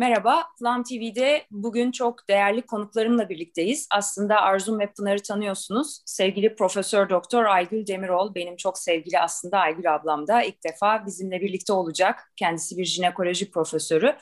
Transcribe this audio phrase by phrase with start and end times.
[0.00, 3.88] Merhaba, Plum TV'de bugün çok değerli konuklarımla birlikteyiz.
[3.90, 6.02] Aslında Arzum ve Pınar'ı tanıyorsunuz.
[6.06, 11.40] Sevgili Profesör Doktor Aygül Demirol, benim çok sevgili aslında Aygül ablam da ilk defa bizimle
[11.40, 12.32] birlikte olacak.
[12.36, 14.16] Kendisi bir jinekoloji profesörü.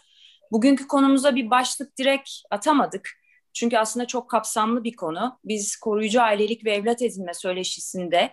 [0.52, 3.10] Bugünkü konumuza bir başlık direkt atamadık.
[3.52, 5.38] Çünkü aslında çok kapsamlı bir konu.
[5.44, 8.30] Biz koruyucu ailelik ve evlat edinme söyleşisinde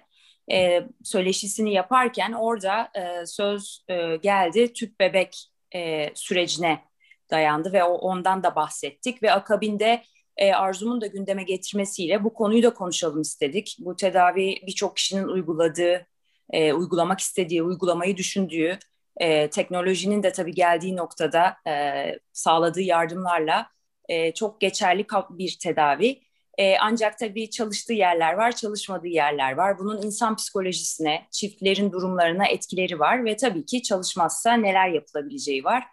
[0.52, 6.95] e, söyleşisini yaparken orada e, söz e, geldi tüp bebek e, sürecine
[7.32, 10.04] dayandı ve ondan da bahsettik ve akabinde
[10.38, 13.78] e, Arzum'un da gündeme getirmesiyle bu konuyu da konuşalım istedik.
[13.79, 16.07] Bu tedavi birçok kişinin uyguladığı,
[16.50, 18.79] e, uygulamak istediği, uygulamayı düşündüğü,
[19.18, 23.68] e, teknolojinin de tabii geldiği noktada e, sağladığı yardımlarla
[24.10, 26.21] e, çok geçerli bir tedavi.
[26.57, 29.79] E, ancak tabii çalıştığı yerler var, çalışmadığı yerler var.
[29.79, 35.84] Bunun insan psikolojisine, çiftlerin durumlarına etkileri var ve tabii ki çalışmazsa neler yapılabileceği var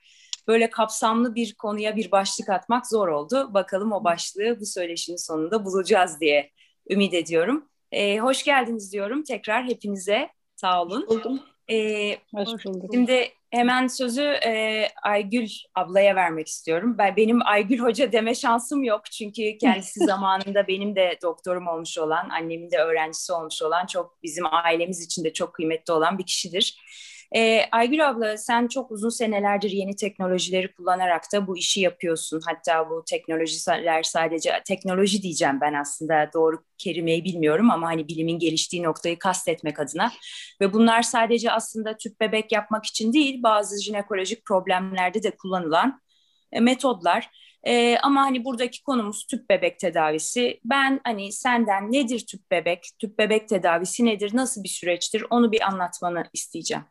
[0.49, 3.55] böyle kapsamlı bir konuya bir başlık atmak zor oldu.
[3.55, 6.51] Bakalım o başlığı bu söyleşinin sonunda bulacağız diye
[6.91, 7.69] ümit ediyorum.
[7.93, 10.29] Ee, hoş geldiniz diyorum tekrar hepinize.
[10.57, 11.07] Sağ olun.
[11.09, 11.41] Buldum.
[11.71, 12.91] Ee, hoş bulduk.
[12.95, 16.95] Şimdi hemen sözü e, Aygül ablaya vermek istiyorum.
[16.99, 22.29] Ben benim Aygül Hoca deme şansım yok çünkü kendisi zamanında benim de doktorum olmuş olan,
[22.29, 26.77] annemin de öğrencisi olmuş olan çok bizim ailemiz için de çok kıymetli olan bir kişidir.
[27.37, 32.41] E, Aygül abla sen çok uzun senelerdir yeni teknolojileri kullanarak da bu işi yapıyorsun.
[32.47, 38.83] Hatta bu teknolojiler sadece teknoloji diyeceğim ben aslında doğru kelimeyi bilmiyorum ama hani bilimin geliştiği
[38.83, 40.13] noktayı kastetmek adına.
[40.61, 46.01] Ve bunlar sadece aslında tüp bebek yapmak için değil bazı jinekolojik problemlerde de kullanılan
[46.53, 47.31] e, metodlar.
[47.67, 50.61] Ee, ama hani buradaki konumuz tüp bebek tedavisi.
[50.65, 55.69] Ben hani senden nedir tüp bebek, tüp bebek tedavisi nedir, nasıl bir süreçtir onu bir
[55.69, 56.85] anlatmanı isteyeceğim.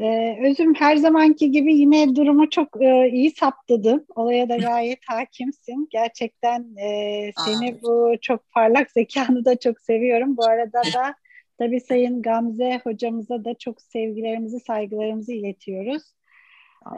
[0.00, 4.06] Ee, Özüm her zamanki gibi yine durumu çok e, iyi saptadın.
[4.14, 5.88] Olaya da gayet hakimsin.
[5.90, 7.82] Gerçekten e, seni Aa.
[7.82, 10.36] bu çok parlak zekanı da çok seviyorum.
[10.36, 11.14] Bu arada da
[11.58, 16.02] tabii Sayın Gamze hocamıza da çok sevgilerimizi, saygılarımızı iletiyoruz.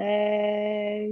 [0.01, 1.09] Ee,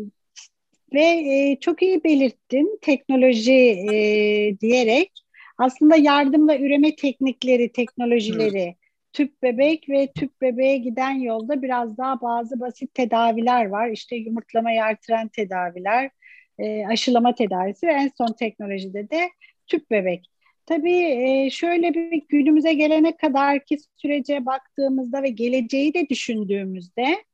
[0.95, 3.53] ve e, çok iyi belirttin teknoloji
[3.93, 5.13] e, diyerek
[5.59, 8.80] aslında yardım ve üreme teknikleri, teknolojileri Hı
[9.13, 13.91] tüp bebek ve tüp bebeğe giden yolda biraz daha bazı basit tedaviler var.
[13.91, 16.11] İşte yumurtlamayı artıran tedaviler,
[16.59, 19.31] e, aşılama tedavisi ve en son teknolojide de
[19.67, 20.31] tüp bebek.
[20.67, 27.25] Tabii e, şöyle bir günümüze gelene kadarki sürece baktığımızda ve geleceği de düşündüğümüzde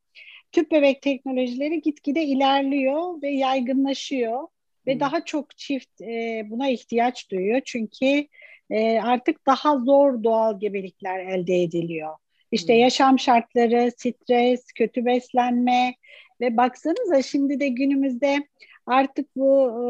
[0.51, 4.47] tüp bebek teknolojileri gitgide ilerliyor ve yaygınlaşıyor
[4.87, 4.99] ve hmm.
[4.99, 7.61] daha çok çift e, buna ihtiyaç duyuyor.
[7.65, 8.27] Çünkü
[8.69, 12.15] e, artık daha zor doğal gebelikler elde ediliyor.
[12.51, 12.79] İşte hmm.
[12.79, 15.95] yaşam şartları, stres, kötü beslenme
[16.41, 18.47] ve baksanıza şimdi de günümüzde
[18.85, 19.87] artık bu e,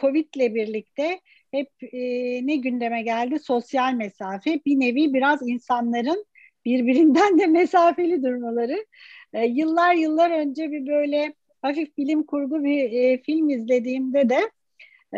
[0.00, 1.98] Covid ile birlikte hep e,
[2.46, 3.38] ne gündeme geldi?
[3.38, 4.60] Sosyal mesafe.
[4.66, 6.24] Bir nevi biraz insanların
[6.64, 8.86] birbirinden de mesafeli durmaları.
[9.32, 14.50] E, yıllar yıllar önce bir böyle hafif bilim kurgu bir e, film izlediğimde de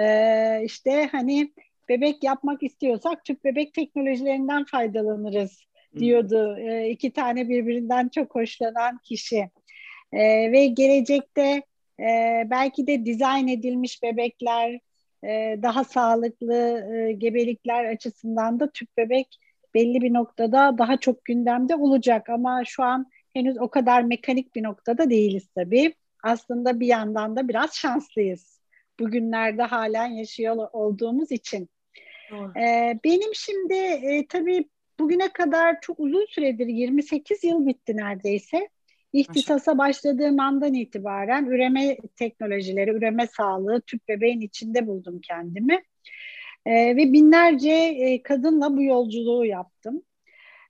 [0.00, 1.52] e, işte hani
[1.92, 5.60] bebek yapmak istiyorsak tüp bebek teknolojilerinden faydalanırız
[5.98, 9.50] diyordu e, iki tane birbirinden çok hoşlanan kişi.
[10.12, 11.62] E, ve gelecekte
[12.00, 14.80] e, belki de dizayn edilmiş bebekler,
[15.24, 19.38] e, daha sağlıklı e, gebelikler açısından da tüp bebek
[19.74, 24.62] belli bir noktada daha çok gündemde olacak ama şu an henüz o kadar mekanik bir
[24.62, 25.94] noktada değiliz tabii.
[26.24, 28.60] Aslında bir yandan da biraz şanslıyız.
[29.00, 31.68] Bugünlerde halen yaşıyor olduğumuz için.
[32.56, 34.68] Ee, benim şimdi e, tabii
[35.00, 38.68] bugüne kadar çok uzun süredir 28 yıl bitti neredeyse.
[39.12, 45.82] İhtisasa başladığım andan itibaren üreme teknolojileri, üreme sağlığı, tüp bebeğin içinde buldum kendimi.
[46.66, 50.02] Ee, ve binlerce e, kadınla bu yolculuğu yaptım.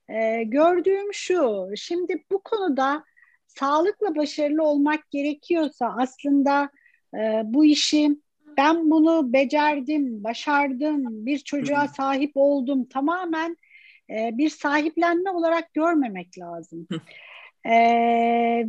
[0.09, 3.03] Ee, gördüğüm şu, şimdi bu konuda
[3.47, 6.69] sağlıkla başarılı olmak gerekiyorsa aslında
[7.15, 8.09] e, bu işi
[8.57, 13.57] ben bunu becerdim, başardım, bir çocuğa sahip oldum tamamen
[14.09, 16.87] e, bir sahiplenme olarak görmemek lazım.
[17.65, 17.75] e,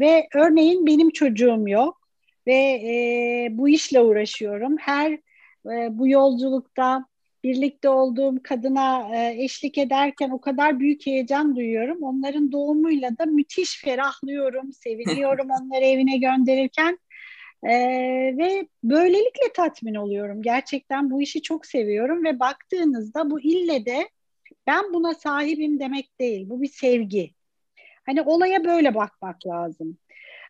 [0.01, 2.09] ve örneğin benim çocuğum yok
[2.47, 4.77] ve e, bu işle uğraşıyorum.
[4.79, 5.13] Her
[5.67, 7.05] e, bu yolculukta
[7.45, 12.03] birlikte olduğum kadına e, eşlik ederken o kadar büyük heyecan duyuyorum.
[12.03, 16.99] Onların doğumuyla da müthiş ferahlıyorum, seviniyorum onları evine gönderirken.
[17.65, 20.43] Ee, ve böylelikle tatmin oluyorum.
[20.43, 24.09] Gerçekten bu işi çok seviyorum ve baktığınızda bu ille de
[24.67, 26.49] ben buna sahibim demek değil.
[26.49, 27.31] Bu bir sevgi.
[28.07, 29.99] Hani olaya böyle bakmak lazım.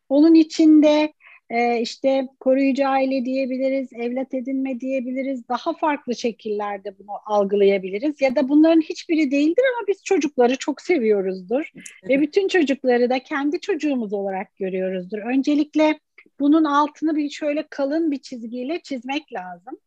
[0.08, 1.12] Onun içinde
[1.50, 8.20] e, işte koruyucu aile diyebiliriz, evlat edinme diyebiliriz, daha farklı şekillerde bunu algılayabiliriz.
[8.20, 11.72] Ya da bunların hiçbiri değildir ama biz çocukları çok seviyoruzdur.
[12.08, 15.18] Ve bütün çocukları da kendi çocuğumuz olarak görüyoruzdur.
[15.18, 15.98] Öncelikle
[16.40, 19.78] bunun altını bir şöyle kalın bir çizgiyle çizmek lazım.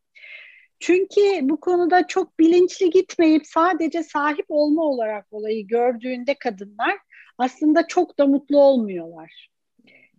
[0.79, 6.97] Çünkü bu konuda çok bilinçli gitmeyip sadece sahip olma olarak olayı gördüğünde kadınlar
[7.37, 9.49] aslında çok da mutlu olmuyorlar.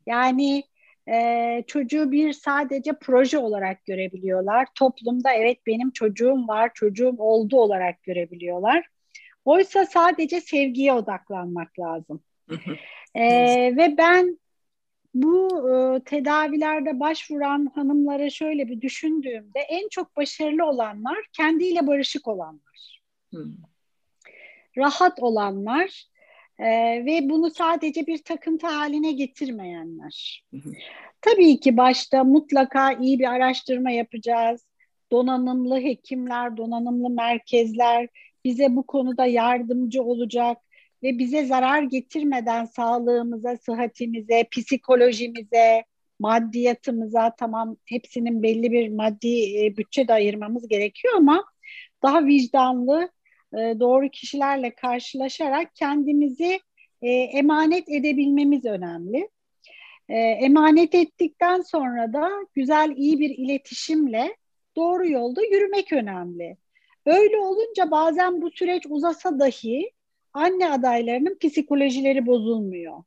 [0.06, 0.64] Yani
[1.08, 4.68] e, çocuğu bir sadece proje olarak görebiliyorlar.
[4.74, 8.86] Toplumda evet benim çocuğum var, çocuğum oldu olarak görebiliyorlar.
[9.44, 12.22] Oysa sadece sevgiye odaklanmak lazım.
[13.14, 13.26] e,
[13.76, 14.38] ve ben
[15.22, 23.02] bu e, tedavilerde başvuran hanımlara şöyle bir düşündüğümde en çok başarılı olanlar kendiyle barışık olanlar.
[23.30, 23.56] Hmm.
[24.76, 26.04] Rahat olanlar
[26.58, 26.66] e,
[27.06, 30.44] ve bunu sadece bir takıntı haline getirmeyenler.
[31.20, 34.66] Tabii ki başta mutlaka iyi bir araştırma yapacağız.
[35.12, 38.08] Donanımlı hekimler, donanımlı merkezler
[38.44, 40.58] bize bu konuda yardımcı olacak
[41.02, 45.84] ve bize zarar getirmeden sağlığımıza, sıhhatimize, psikolojimize,
[46.18, 51.44] maddiyatımıza tamam hepsinin belli bir maddi e, bütçe de ayırmamız gerekiyor ama
[52.02, 53.10] daha vicdanlı,
[53.52, 56.60] e, doğru kişilerle karşılaşarak kendimizi
[57.02, 59.28] e, emanet edebilmemiz önemli.
[60.08, 64.36] E, emanet ettikten sonra da güzel, iyi bir iletişimle
[64.76, 66.56] doğru yolda yürümek önemli.
[67.06, 69.90] Öyle olunca bazen bu süreç uzasa dahi
[70.38, 73.02] anne adaylarının psikolojileri bozulmuyor.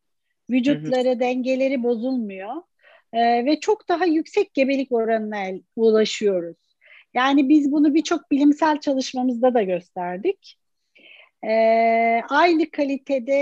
[0.49, 1.19] Vücutları, hı hı.
[1.19, 2.55] dengeleri bozulmuyor.
[3.13, 6.57] Ee, ve çok daha yüksek gebelik oranına ulaşıyoruz.
[7.13, 10.57] Yani biz bunu birçok bilimsel çalışmamızda da gösterdik.
[11.43, 13.33] Ee, aynı kalitede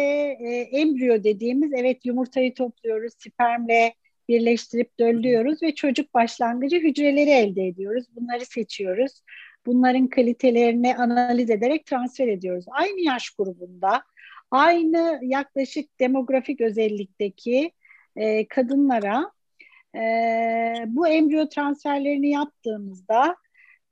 [0.41, 3.93] e, embriyo dediğimiz evet yumurtayı topluyoruz, spermle
[4.29, 8.05] birleştirip döllüyoruz ve çocuk başlangıcı hücreleri elde ediyoruz.
[8.15, 9.21] Bunları seçiyoruz
[9.65, 12.65] bunların kalitelerini analiz ederek transfer ediyoruz.
[12.71, 14.03] Aynı yaş grubunda,
[14.51, 17.71] aynı yaklaşık demografik özellikteki
[18.15, 19.31] e, kadınlara
[19.95, 19.99] e,
[20.87, 23.35] bu embriyo transferlerini yaptığımızda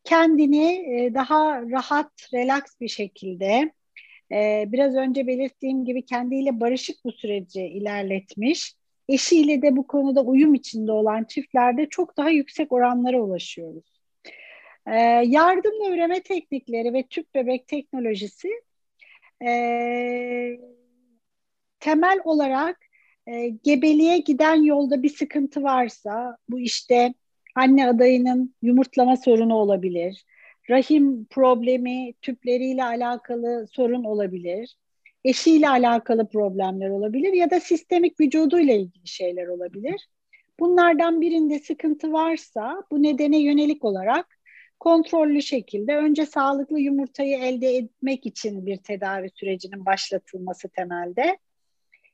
[0.03, 3.71] kendini e, daha rahat, relax bir şekilde
[4.31, 8.73] e, biraz önce belirttiğim gibi kendiyle barışık bu süreci ilerletmiş,
[9.09, 13.96] eşiyle de bu konuda uyum içinde olan çiftlerde çok daha yüksek oranlara ulaşıyoruz.
[14.87, 14.95] E,
[15.25, 18.49] yardımla üreme teknikleri ve tüp bebek teknolojisi
[19.47, 19.51] e,
[21.79, 22.77] temel olarak
[23.27, 27.13] e, gebeliğe giden yolda bir sıkıntı varsa bu işte
[27.55, 30.25] anne adayının yumurtlama sorunu olabilir,
[30.69, 34.77] rahim problemi tüpleriyle alakalı sorun olabilir,
[35.23, 40.07] eşiyle alakalı problemler olabilir ya da sistemik vücuduyla ilgili şeyler olabilir.
[40.59, 44.36] Bunlardan birinde sıkıntı varsa bu nedene yönelik olarak
[44.79, 51.37] kontrollü şekilde önce sağlıklı yumurtayı elde etmek için bir tedavi sürecinin başlatılması temelde.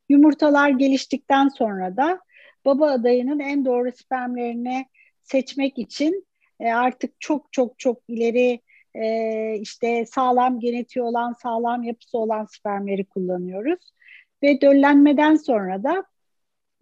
[0.10, 2.20] Yumurtalar geliştikten sonra da
[2.66, 4.86] baba adayının en doğru spermlerini
[5.22, 6.28] seçmek için
[6.60, 8.60] e, artık çok çok çok ileri
[8.96, 13.94] e, işte sağlam genetiği olan, sağlam yapısı olan spermleri kullanıyoruz.
[14.44, 16.04] Ve döllenmeden sonra da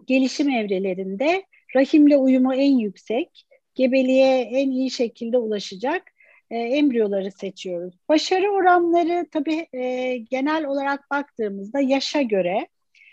[0.06, 1.44] gelişim evrelerinde
[1.75, 3.46] rahimle uyumu en yüksek
[3.82, 6.04] gebeliğe en iyi şekilde ulaşacak
[6.50, 7.94] e, embriyoları seçiyoruz.
[8.10, 12.68] Başarı oranları tabii e, genel olarak baktığımızda yaşa göre,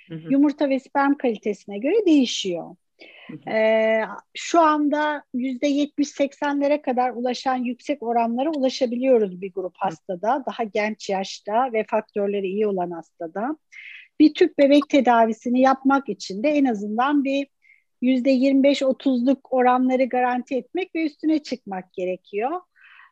[0.09, 0.33] hı hı.
[0.33, 2.77] yumurta ve sperm kalitesine göre değişiyor.
[3.49, 4.01] Ee,
[4.35, 10.45] şu anda yüzde 70-80'lere kadar ulaşan yüksek oranlara ulaşabiliyoruz bir grup hastada.
[10.47, 13.57] Daha genç yaşta ve faktörleri iyi olan hastada.
[14.21, 17.47] Bir tüp bebek tedavisini yapmak için de en azından bir
[18.03, 22.61] %25-30'luk oranları garanti etmek ve üstüne çıkmak gerekiyor.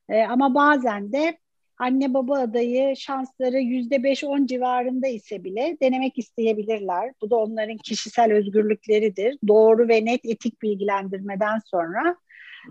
[0.08, 1.38] E, ama bazen de
[1.78, 7.12] anne baba adayı şansları %5-10 civarında ise bile denemek isteyebilirler.
[7.22, 9.38] Bu da onların kişisel özgürlükleridir.
[9.48, 12.16] Doğru ve net etik bilgilendirmeden sonra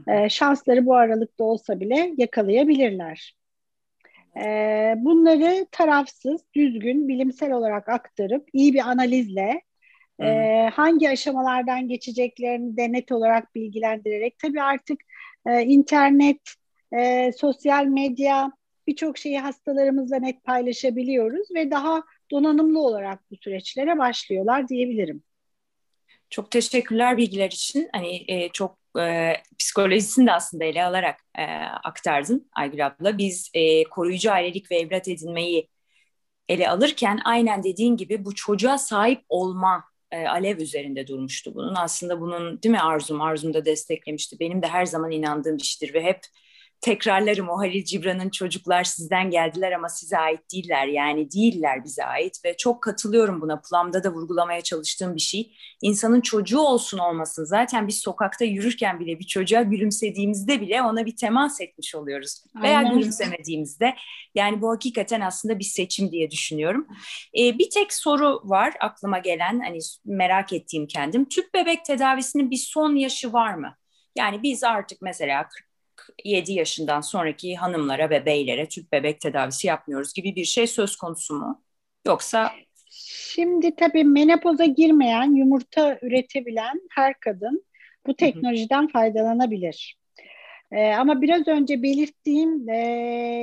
[0.08, 3.36] e, şansları bu aralıkta olsa bile yakalayabilirler.
[4.38, 4.46] E,
[4.98, 9.62] bunları tarafsız, düzgün, bilimsel olarak aktarıp iyi bir analizle
[10.22, 15.02] e, hangi aşamalardan geçeceklerini de net olarak bilgilendirerek tabii artık
[15.48, 16.42] e, internet,
[16.98, 18.52] e, sosyal medya
[18.88, 25.24] birçok şeyi hastalarımızla net paylaşabiliyoruz ve daha donanımlı olarak bu süreçlere başlıyorlar diyebilirim.
[26.30, 27.90] Çok teşekkürler bilgiler için.
[27.92, 31.44] Hani e, çok e, psikolojisini de aslında ele alarak e,
[31.84, 33.18] aktardın Aygül abla.
[33.18, 35.70] Biz e, koruyucu ailelik ve evlat edinmeyi
[36.50, 39.84] ele alırken aynen dediğin gibi bu çocuğa sahip olma
[40.16, 41.76] e, Alev üzerinde durmuştu bunun.
[41.76, 43.22] Aslında bunun değil mi Arzum?
[43.22, 44.40] Arzum da desteklemişti.
[44.40, 46.20] Benim de her zaman inandığım iştir ve hep
[46.86, 50.88] tekrarlarım o Halil Cibran'ın çocuklar sizden geldiler ama size ait değiller.
[50.88, 53.62] Yani değiller bize ait ve çok katılıyorum buna.
[53.62, 55.56] Plum'da da vurgulamaya çalıştığım bir şey.
[55.82, 57.46] İnsanın çocuğu olsun olmasın.
[57.46, 62.44] Zaten biz sokakta yürürken bile bir çocuğa gülümsediğimizde bile ona bir temas etmiş oluyoruz.
[62.62, 62.98] Veya Aynen.
[62.98, 63.96] gülümsemediğimizde.
[64.36, 66.88] Yani bu hakikaten aslında bir seçim diye düşünüyorum.
[67.40, 71.30] Ee, bir tek soru var aklıma gelen hani merak ettiğim kendim.
[71.30, 73.76] Tüp bebek tedavisinin bir son yaşı var mı?
[74.18, 75.48] Yani biz artık mesela
[76.26, 81.34] 7 yaşından sonraki hanımlara ve beylere tüp bebek tedavisi yapmıyoruz gibi bir şey söz konusu
[81.34, 81.64] mu?
[82.08, 82.52] Yoksa
[83.36, 87.66] Şimdi tabii menopoza girmeyen, yumurta üretebilen her kadın
[88.08, 88.92] bu teknolojiden hı hı.
[88.92, 89.98] faydalanabilir.
[90.72, 92.78] Ee, ama biraz önce belirttiğim e,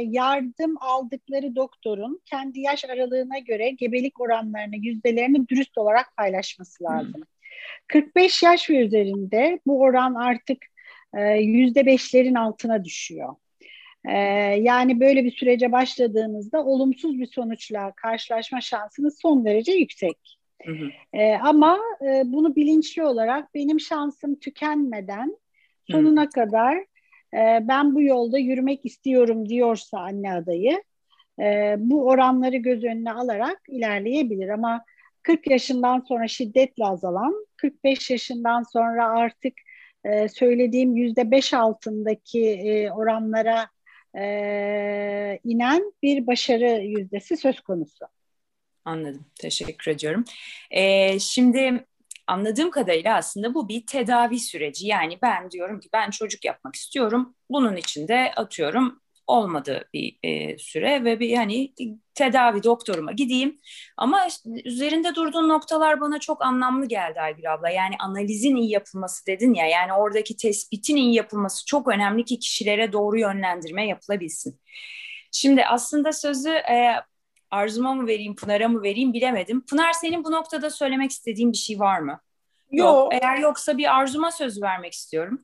[0.08, 7.20] yardım aldıkları doktorun kendi yaş aralığına göre gebelik oranlarını, yüzdelerini dürüst olarak paylaşması lazım.
[7.20, 7.26] Hı.
[7.86, 10.58] 45 yaş ve üzerinde bu oran artık
[11.40, 13.34] yüzde beşlerin altına düşüyor.
[14.08, 14.12] E,
[14.60, 20.38] yani böyle bir sürece başladığınızda olumsuz bir sonuçla karşılaşma şansınız son derece yüksek.
[20.66, 20.90] Hı hı.
[21.12, 25.36] E, ama e, bunu bilinçli olarak benim şansım tükenmeden
[25.90, 26.28] sonuna hı.
[26.28, 26.76] kadar
[27.34, 30.82] e, ben bu yolda yürümek istiyorum diyorsa anne adayı
[31.40, 34.84] e, bu oranları göz önüne alarak ilerleyebilir ama
[35.22, 39.54] 40 yaşından sonra şiddetle azalan, 45 yaşından sonra artık
[40.04, 43.68] e, söylediğim yüzde beş altındaki e, oranlara
[44.18, 48.06] e, inen bir başarı yüzdesi söz konusu.
[48.84, 49.26] Anladım.
[49.40, 50.24] Teşekkür ediyorum.
[50.70, 51.86] Ee, şimdi
[52.26, 54.86] anladığım kadarıyla aslında bu bir tedavi süreci.
[54.86, 57.34] Yani ben diyorum ki ben çocuk yapmak istiyorum.
[57.50, 61.74] Bunun için de atıyorum olmadı bir e, süre ve bir hani
[62.14, 63.60] tedavi doktoruma gideyim.
[63.96, 64.26] Ama
[64.64, 67.70] üzerinde durduğun noktalar bana çok anlamlı geldi Aygül abla.
[67.70, 72.92] Yani analizin iyi yapılması dedin ya yani oradaki tespitin iyi yapılması çok önemli ki kişilere
[72.92, 74.60] doğru yönlendirme yapılabilsin.
[75.32, 76.94] Şimdi aslında sözü e,
[77.50, 79.66] Arzuma mı vereyim, Pınar'a mı vereyim bilemedim.
[79.66, 82.20] Pınar senin bu noktada söylemek istediğin bir şey var mı?
[82.70, 82.86] Yok.
[82.86, 83.12] Yok.
[83.14, 85.42] Eğer yoksa bir Arzuma söz vermek istiyorum.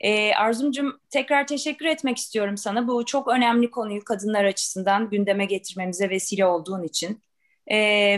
[0.00, 2.88] E, Arzumcum tekrar teşekkür etmek istiyorum sana.
[2.88, 7.22] Bu çok önemli konuyu kadınlar açısından gündeme getirmemize vesile olduğun için.
[7.66, 7.76] E,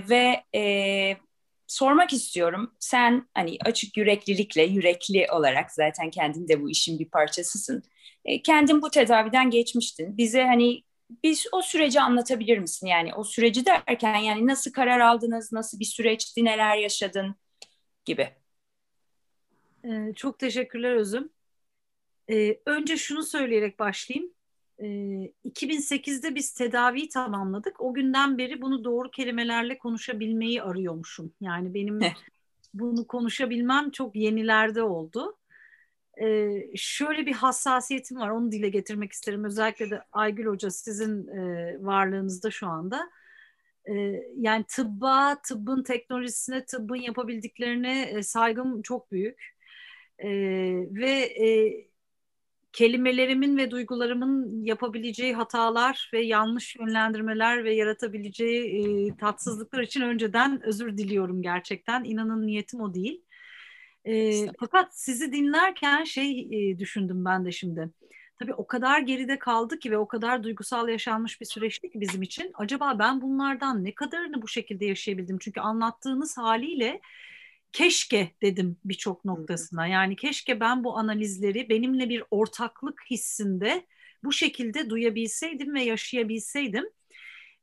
[0.09, 1.17] ve e,
[1.67, 2.75] sormak istiyorum.
[2.81, 7.83] Sen hani açık yüreklilikle, yürekli olarak zaten kendin de bu işin bir parçasısın.
[8.25, 10.17] E, kendin bu tedaviden geçmiştin.
[10.19, 10.83] Bize hani
[11.23, 12.87] biz o süreci anlatabilir misin?
[12.87, 17.35] Yani o süreci derken yani nasıl karar aldınız, nasıl bir süreçti, neler yaşadın
[18.05, 18.29] gibi.
[19.85, 21.31] Ee, çok teşekkürler Özüm.
[22.33, 24.33] Ee, önce şunu söyleyerek başlayayım.
[24.79, 24.85] Ee,
[25.45, 27.81] 2008'de biz tedaviyi tamamladık.
[27.81, 31.33] O günden beri bunu doğru kelimelerle konuşabilmeyi arıyormuşum.
[31.41, 32.01] Yani benim
[32.75, 35.37] bunu konuşabilmem çok yenilerde oldu.
[36.23, 38.31] Ee, şöyle bir hassasiyetim var.
[38.31, 39.45] Onu dile getirmek isterim.
[39.45, 43.11] Özellikle de Aygül Hoca sizin e, varlığınızda şu anda.
[44.37, 49.53] Yani tıbba, tıbbın teknolojisine, tıbbın yapabildiklerine e, saygım çok büyük.
[50.19, 50.29] Ee,
[50.91, 51.47] ve e,
[52.73, 60.99] kelimelerimin ve duygularımın yapabileceği hatalar ve yanlış yönlendirmeler ve yaratabileceği e, tatsızlıklar için önceden özür
[60.99, 62.05] diliyorum gerçekten.
[62.05, 63.25] İnanın niyetim o değil.
[64.05, 67.91] E, fakat sizi dinlerken şey e, düşündüm ben de şimdi.
[68.39, 72.23] Tabii o kadar geride kaldı ki ve o kadar duygusal yaşanmış bir süreçti ki bizim
[72.23, 72.51] için.
[72.55, 75.39] Acaba ben bunlardan ne kadarını bu şekilde yaşayabildim?
[75.39, 77.01] Çünkü anlattığınız haliyle
[77.73, 79.87] keşke dedim birçok noktasına.
[79.87, 83.87] Yani keşke ben bu analizleri benimle bir ortaklık hissinde
[84.25, 86.85] bu şekilde duyabilseydim ve yaşayabilseydim.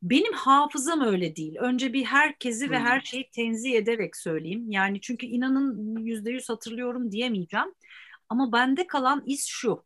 [0.01, 1.56] Benim hafızam öyle değil.
[1.60, 4.72] Önce bir herkesi ve her şeyi tenzih ederek söyleyeyim.
[4.72, 7.74] Yani çünkü inanın yüzde yüz hatırlıyorum diyemeyeceğim.
[8.30, 9.84] Ama bende kalan iz şu.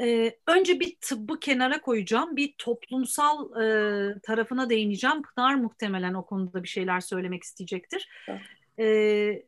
[0.00, 2.36] Ee, önce bir tıbbı kenara koyacağım.
[2.36, 5.22] Bir toplumsal e, tarafına değineceğim.
[5.22, 8.08] Pınar muhtemelen o konuda bir şeyler söylemek isteyecektir.
[8.28, 8.40] Evet
[8.80, 9.42] e,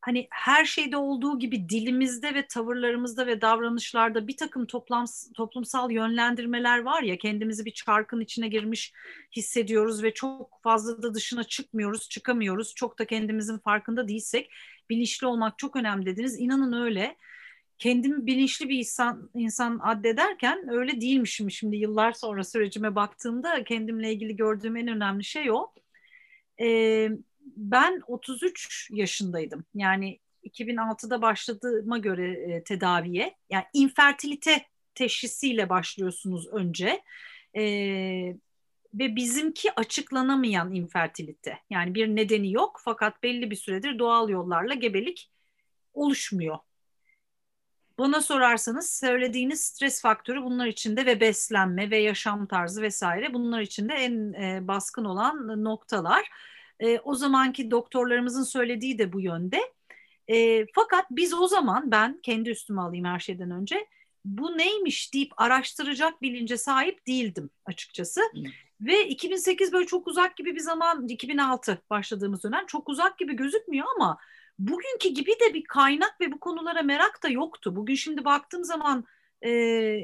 [0.00, 5.04] hani her şeyde olduğu gibi dilimizde ve tavırlarımızda ve davranışlarda bir takım toplam,
[5.36, 8.92] toplumsal yönlendirmeler var ya kendimizi bir çarkın içine girmiş
[9.36, 12.74] hissediyoruz ve çok fazla da dışına çıkmıyoruz, çıkamıyoruz.
[12.74, 14.50] Çok da kendimizin farkında değilsek
[14.90, 16.40] bilinçli olmak çok önemli dediniz.
[16.40, 17.16] İnanın öyle.
[17.78, 21.50] Kendimi bilinçli bir insan, insan addederken öyle değilmişim.
[21.50, 25.72] Şimdi yıllar sonra sürecime baktığımda kendimle ilgili gördüğüm en önemli şey o.
[26.60, 27.10] Ee,
[27.56, 29.64] ben 33 yaşındaydım.
[29.74, 33.34] Yani 2006'da başladığıma göre e, tedaviye.
[33.50, 37.02] Yani infertilite teşhisiyle başlıyorsunuz önce.
[37.56, 37.62] E,
[38.94, 41.58] ve bizimki açıklanamayan infertilite.
[41.70, 45.30] Yani bir nedeni yok fakat belli bir süredir doğal yollarla gebelik
[45.94, 46.58] oluşmuyor.
[47.98, 53.94] Bana sorarsanız söylediğiniz stres faktörü bunlar içinde ve beslenme ve yaşam tarzı vesaire bunlar içinde
[53.94, 56.28] en e, baskın olan noktalar.
[56.80, 59.60] E, o zamanki doktorlarımızın söylediği de bu yönde.
[60.28, 63.86] E, fakat biz o zaman ben kendi üstüme alayım her şeyden önce
[64.24, 68.20] bu neymiş deyip araştıracak bilince sahip değildim açıkçası.
[68.32, 68.44] Hmm.
[68.80, 73.86] Ve 2008 böyle çok uzak gibi bir zaman, 2006 başladığımız dönem çok uzak gibi gözükmüyor
[73.96, 74.18] ama
[74.58, 77.76] bugünkü gibi de bir kaynak ve bu konulara merak da yoktu.
[77.76, 79.04] Bugün şimdi baktığım zaman
[79.42, 79.50] e,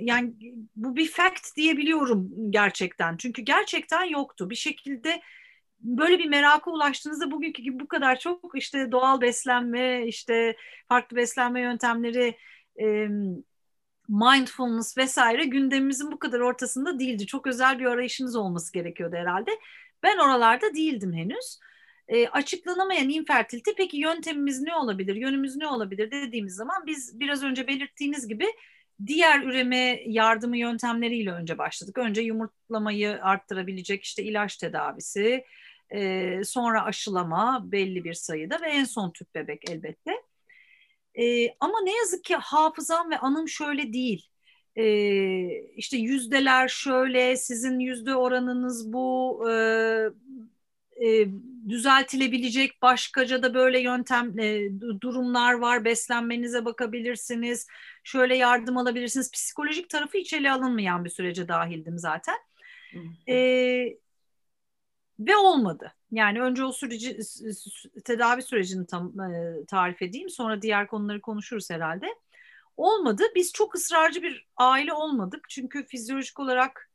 [0.03, 0.33] yani
[0.77, 3.17] bu bir fact diyebiliyorum gerçekten.
[3.17, 4.51] Çünkü gerçekten yoktu.
[4.51, 5.21] Bir şekilde
[5.85, 10.57] böyle bir meraka ulaştığınızda bugünkü gibi bu kadar çok işte doğal beslenme, işte
[10.89, 12.37] farklı beslenme yöntemleri,
[12.81, 13.09] e,
[14.09, 17.27] mindfulness vesaire gündemimizin bu kadar ortasında değildi.
[17.27, 19.51] Çok özel bir arayışınız olması gerekiyordu herhalde.
[20.03, 21.59] Ben oralarda değildim henüz.
[22.09, 27.67] E, açıklanamayan infertilite peki yöntemimiz ne olabilir, yönümüz ne olabilir dediğimiz zaman biz biraz önce
[27.67, 28.47] belirttiğiniz gibi
[29.07, 31.99] diğer üreme yardımı yöntemleriyle önce başladık.
[31.99, 35.45] Önce yumurtlamayı arttırabilecek işte ilaç tedavisi,
[35.91, 40.13] e, sonra aşılama belli bir sayıda ve en son tüp bebek elbette.
[41.15, 44.29] E, ama ne yazık ki hafızam ve anım şöyle değil.
[44.77, 44.85] E,
[45.77, 49.55] işte yüzdeler şöyle, sizin yüzde oranınız bu, e,
[51.03, 51.27] e,
[51.69, 55.85] düzeltilebilecek başkaca da böyle yöntem e, durumlar var.
[55.85, 57.67] Beslenmenize bakabilirsiniz.
[58.05, 59.31] Şöyle yardım alabilirsiniz.
[59.31, 62.37] Psikolojik tarafı hiç ele alınmayan bir sürece dahildim zaten.
[63.29, 63.35] E,
[65.19, 65.95] ve olmadı.
[66.13, 67.19] Yani önce o süreci
[68.05, 70.31] tedavi sürecini tam e, tarif edeyim.
[70.31, 72.07] Sonra diğer konuları konuşuruz herhalde.
[72.77, 73.23] Olmadı.
[73.35, 75.47] Biz çok ısrarcı bir aile olmadık.
[75.49, 76.91] Çünkü fizyolojik olarak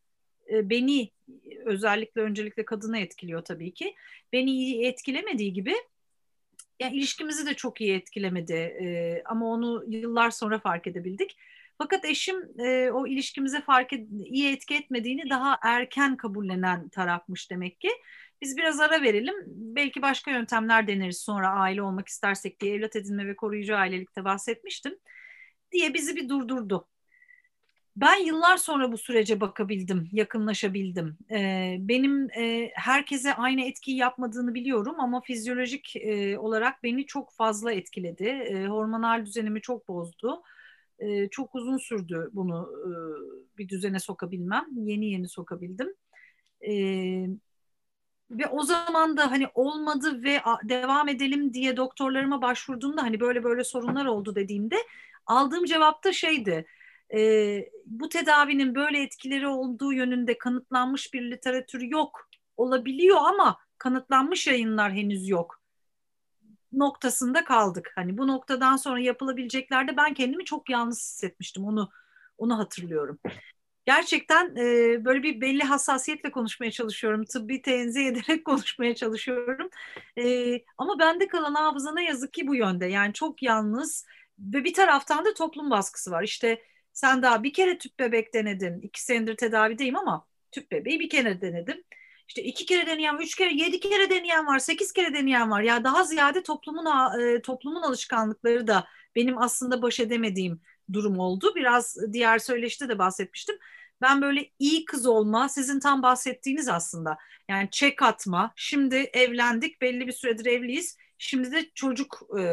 [0.51, 1.11] e, beni
[1.65, 3.95] özellikle öncelikle kadını etkiliyor tabii ki.
[4.33, 5.75] Beni iyi etkilemediği gibi
[6.79, 8.53] yani ilişkimizi de çok iyi etkilemedi.
[8.53, 11.37] E, ama onu yıllar sonra fark edebildik.
[11.81, 17.79] Fakat eşim e, o ilişkimize fark et, iyi etki etmediğini daha erken kabullenen tarafmış demek
[17.81, 17.89] ki.
[18.41, 19.35] Biz biraz ara verelim.
[19.47, 24.99] Belki başka yöntemler deneriz sonra aile olmak istersek diye evlat edinme ve koruyucu ailelikte bahsetmiştim.
[25.71, 26.87] Diye bizi bir durdurdu.
[27.95, 31.17] Ben yıllar sonra bu sürece bakabildim, yakınlaşabildim.
[31.31, 37.71] Ee, benim e, herkese aynı etkiyi yapmadığını biliyorum ama fizyolojik e, olarak beni çok fazla
[37.71, 38.23] etkiledi.
[38.25, 40.43] E, hormonal düzenimi çok bozdu.
[40.99, 42.91] E, çok uzun sürdü bunu e,
[43.57, 44.65] bir düzene sokabilmem.
[44.75, 45.95] Yeni yeni sokabildim.
[46.61, 46.73] E,
[48.31, 53.63] ve o zaman da hani olmadı ve devam edelim diye doktorlarıma başvurduğumda hani böyle böyle
[53.63, 54.75] sorunlar oldu dediğimde
[55.25, 56.65] aldığım cevap da şeydi.
[57.13, 62.29] E, bu tedavinin böyle etkileri olduğu yönünde kanıtlanmış bir literatür yok.
[62.57, 65.58] Olabiliyor ama kanıtlanmış yayınlar henüz yok
[66.71, 67.91] noktasında kaldık.
[67.95, 71.65] Hani bu noktadan sonra yapılabileceklerde ben kendimi çok yalnız hissetmiştim.
[71.65, 71.89] Onu
[72.37, 73.19] onu hatırlıyorum.
[73.85, 77.25] Gerçekten e, böyle bir belli hassasiyetle konuşmaya çalışıyorum.
[77.25, 79.69] Tıbbi tenzih ederek konuşmaya çalışıyorum.
[80.17, 80.23] E,
[80.77, 82.85] ama bende kalan hafıza ne yazık ki bu yönde.
[82.85, 84.05] Yani çok yalnız
[84.39, 86.23] ve bir taraftan da toplum baskısı var.
[86.23, 86.61] İşte
[86.93, 88.81] sen daha bir kere tüp bebek denedin.
[88.81, 91.83] İki senedir tedavideyim ama tüp bebeği bir kere denedim.
[92.29, 95.61] İşte iki kere deneyen, üç kere, yedi kere deneyen var, sekiz kere deneyen var.
[95.61, 96.85] Ya daha ziyade toplumun
[97.21, 100.61] e, toplumun alışkanlıkları da benim aslında baş edemediğim
[100.93, 101.53] durum oldu.
[101.55, 103.55] Biraz diğer söyleşte de bahsetmiştim.
[104.01, 107.17] Ben böyle iyi kız olma, sizin tam bahsettiğiniz aslında.
[107.49, 110.97] Yani çek atma, şimdi evlendik, belli bir süredir evliyiz.
[111.17, 112.43] Şimdi de çocuk e,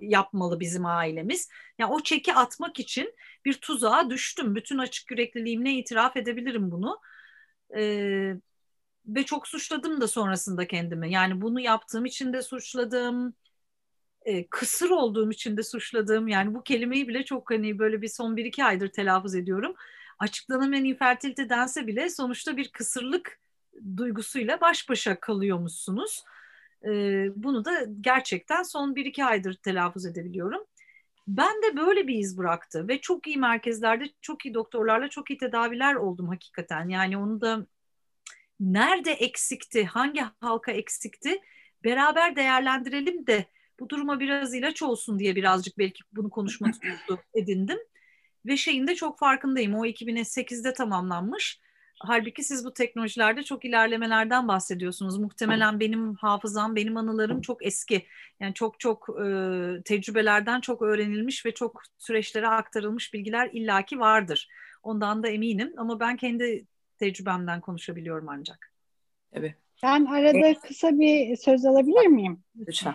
[0.00, 1.48] yapmalı bizim ailemiz.
[1.78, 4.54] Yani o çeki atmak için bir tuzağa düştüm.
[4.54, 7.00] Bütün açık yürekliliğimle itiraf edebilirim bunu.
[7.76, 7.82] E,
[9.06, 11.12] ve çok suçladım da sonrasında kendimi.
[11.12, 13.34] Yani bunu yaptığım için de suçladım.
[14.24, 16.28] E, kısır olduğum için de suçladım.
[16.28, 19.74] Yani bu kelimeyi bile çok hani böyle bir son bir iki aydır telaffuz ediyorum.
[20.18, 23.40] Açıklanamayan infertilite dense bile sonuçta bir kısırlık
[23.96, 26.24] duygusuyla baş başa kalıyormuşsunuz.
[26.84, 26.90] E,
[27.36, 30.64] bunu da gerçekten son bir iki aydır telaffuz edebiliyorum.
[31.28, 35.38] Ben de böyle bir iz bıraktı ve çok iyi merkezlerde, çok iyi doktorlarla çok iyi
[35.38, 36.88] tedaviler oldum hakikaten.
[36.88, 37.66] Yani onu da
[38.60, 41.40] nerede eksikti, hangi halka eksikti
[41.84, 43.44] beraber değerlendirelim de
[43.80, 47.78] bu duruma biraz ilaç olsun diye birazcık belki bunu konuşma tutuldu edindim.
[48.46, 49.74] Ve şeyin de çok farkındayım.
[49.74, 51.60] O 2008'de tamamlanmış.
[51.98, 55.18] Halbuki siz bu teknolojilerde çok ilerlemelerden bahsediyorsunuz.
[55.18, 58.06] Muhtemelen benim hafızam, benim anılarım çok eski.
[58.40, 59.24] Yani çok çok e,
[59.84, 64.48] tecrübelerden çok öğrenilmiş ve çok süreçlere aktarılmış bilgiler illaki vardır.
[64.82, 65.72] Ondan da eminim.
[65.76, 66.66] Ama ben kendi
[66.98, 68.72] tecrübemden konuşabiliyorum ancak.
[69.34, 69.54] Tabii.
[69.82, 70.60] Ben arada evet.
[70.60, 72.42] kısa bir söz alabilir miyim?
[72.56, 72.94] Lütfen.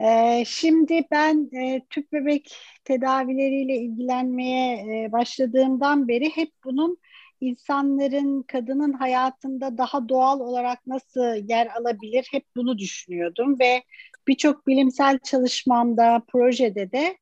[0.00, 6.98] Ee, şimdi ben e, tüp bebek tedavileriyle ilgilenmeye e, başladığımdan beri hep bunun
[7.40, 13.82] insanların, kadının hayatında daha doğal olarak nasıl yer alabilir hep bunu düşünüyordum ve
[14.28, 17.16] birçok bilimsel çalışmamda, projede de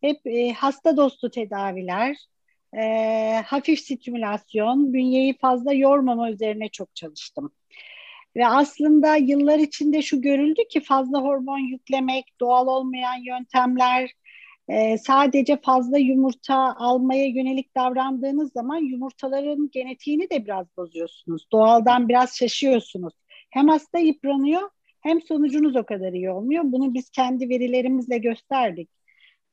[0.00, 2.16] hep e, hasta dostu tedaviler,
[2.78, 7.52] e, hafif stimülasyon, bünyeyi fazla yormama üzerine çok çalıştım.
[8.36, 14.10] Ve aslında yıllar içinde şu görüldü ki fazla hormon yüklemek, doğal olmayan yöntemler,
[14.68, 21.46] e, sadece fazla yumurta almaya yönelik davrandığınız zaman yumurtaların genetiğini de biraz bozuyorsunuz.
[21.52, 23.14] Doğaldan biraz şaşıyorsunuz.
[23.50, 26.62] Hem hasta yıpranıyor hem sonucunuz o kadar iyi olmuyor.
[26.66, 28.90] Bunu biz kendi verilerimizle gösterdik.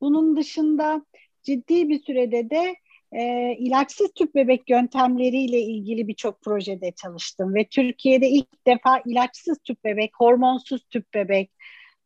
[0.01, 1.06] Bunun dışında
[1.43, 2.75] ciddi bir sürede de
[3.11, 9.83] e, ilaçsız tüp bebek yöntemleriyle ilgili birçok projede çalıştım ve Türkiye'de ilk defa ilaçsız tüp
[9.83, 11.51] bebek, hormonsuz tüp bebek,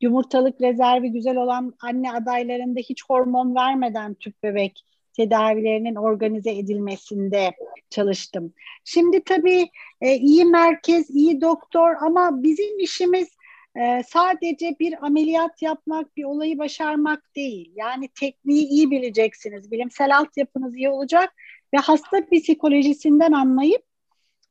[0.01, 7.51] yumurtalık rezervi güzel olan anne adaylarında hiç hormon vermeden tüp bebek tedavilerinin organize edilmesinde
[7.89, 8.53] çalıştım.
[8.83, 9.69] Şimdi tabii
[10.01, 13.27] e, iyi merkez, iyi doktor ama bizim işimiz
[13.75, 17.71] e, sadece bir ameliyat yapmak, bir olayı başarmak değil.
[17.75, 21.33] Yani tekniği iyi bileceksiniz, bilimsel altyapınız iyi olacak
[21.73, 23.83] ve hasta psikolojisinden anlayıp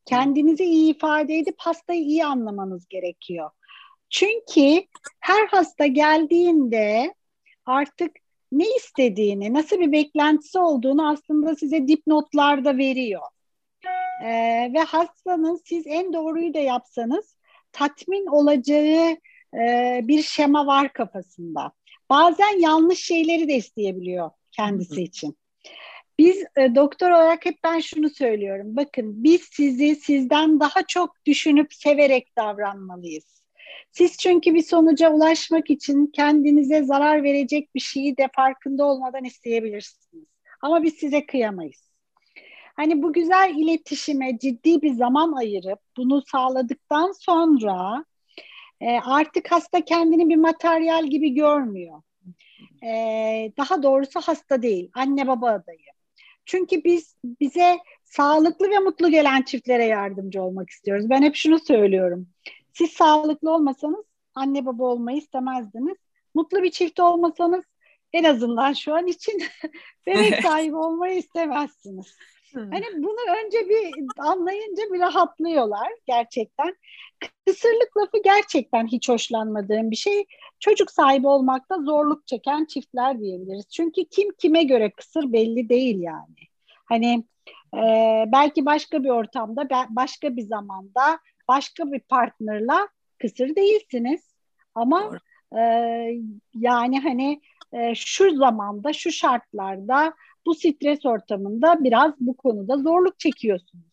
[0.04, 3.50] kendinizi iyi ifade edip hastayı iyi anlamanız gerekiyor.
[4.10, 4.86] Çünkü
[5.20, 7.14] her hasta geldiğinde
[7.66, 8.10] artık
[8.52, 13.22] ne istediğini, nasıl bir beklentisi olduğunu aslında size dipnotlarda veriyor.
[14.24, 17.36] Ee, ve hastanın siz en doğruyu da yapsanız
[17.72, 19.16] tatmin olacağı
[19.54, 21.72] e, bir şema var kafasında.
[22.10, 25.36] Bazen yanlış şeyleri de isteyebiliyor kendisi için.
[26.18, 28.76] Biz e, doktor olarak hep ben şunu söylüyorum.
[28.76, 33.42] Bakın biz sizi sizden daha çok düşünüp severek davranmalıyız.
[33.92, 40.26] Siz çünkü bir sonuca ulaşmak için kendinize zarar verecek bir şeyi de farkında olmadan isteyebilirsiniz.
[40.62, 41.89] Ama biz size kıyamayız.
[42.80, 48.04] Hani bu güzel iletişime ciddi bir zaman ayırıp bunu sağladıktan sonra
[48.80, 52.02] e, artık hasta kendini bir materyal gibi görmüyor.
[52.82, 52.92] E,
[53.58, 55.78] daha doğrusu hasta değil, anne baba adayı.
[56.46, 61.10] Çünkü biz bize sağlıklı ve mutlu gelen çiftlere yardımcı olmak istiyoruz.
[61.10, 62.28] Ben hep şunu söylüyorum.
[62.72, 65.96] Siz sağlıklı olmasanız anne baba olmayı istemezdiniz.
[66.34, 67.64] Mutlu bir çift olmasanız
[68.12, 69.42] en azından şu an için
[70.06, 72.16] bebek sahibi olmayı istemezsiniz.
[72.54, 76.76] Hani bunu önce bir anlayınca bir rahatlıyorlar gerçekten.
[77.46, 80.24] Kısırlık lafı gerçekten hiç hoşlanmadığım bir şey.
[80.60, 83.68] Çocuk sahibi olmakta zorluk çeken çiftler diyebiliriz.
[83.68, 86.36] Çünkü kim kime göre kısır belli değil yani.
[86.84, 87.24] Hani
[87.74, 87.82] e,
[88.32, 94.34] belki başka bir ortamda, başka bir zamanda, başka bir partnerla kısır değilsiniz.
[94.74, 95.18] Ama
[95.58, 95.60] e,
[96.54, 97.40] yani hani
[97.72, 100.14] e, şu zamanda, şu şartlarda
[100.46, 103.90] bu stres ortamında biraz bu konuda zorluk çekiyorsunuz.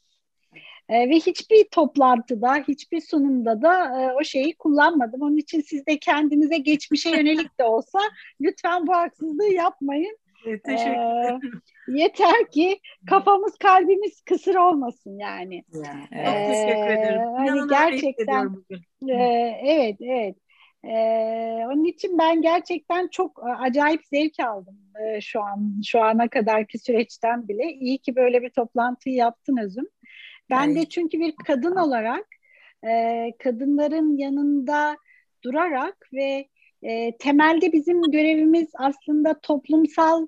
[0.89, 5.21] E, ve hiçbir toplantıda, hiçbir sunumda da e, o şeyi kullanmadım.
[5.21, 7.99] Onun için siz de kendinize geçmişe yönelik de olsa
[8.41, 10.17] lütfen bu haksızlığı yapmayın.
[10.47, 11.61] Evet, teşekkür e, ederim.
[11.87, 12.79] Yeter ki
[13.09, 15.63] kafamız kalbimiz kısır olmasın yani.
[15.73, 16.25] yani evet.
[16.25, 17.21] Çok teşekkür ederim.
[17.37, 18.55] Hani gerçekten
[19.09, 19.13] e,
[19.63, 20.35] evet evet
[20.83, 26.27] ee, onun için ben gerçekten çok e, acayip zevk aldım e, şu an şu ana
[26.27, 27.73] kadarki süreçten bile.
[27.73, 29.87] İyi ki böyle bir toplantıyı yaptın Özüm.
[30.49, 32.25] Ben de çünkü bir kadın olarak
[32.87, 34.97] e, kadınların yanında
[35.43, 36.47] durarak ve
[36.83, 40.27] e, temelde bizim görevimiz aslında toplumsal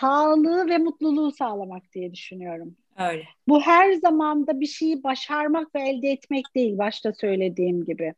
[0.00, 2.76] sağlığı ve mutluluğu sağlamak diye düşünüyorum.
[2.98, 3.24] Öyle.
[3.48, 8.14] Bu her zamanda bir şeyi başarmak ve elde etmek değil başta söylediğim gibi.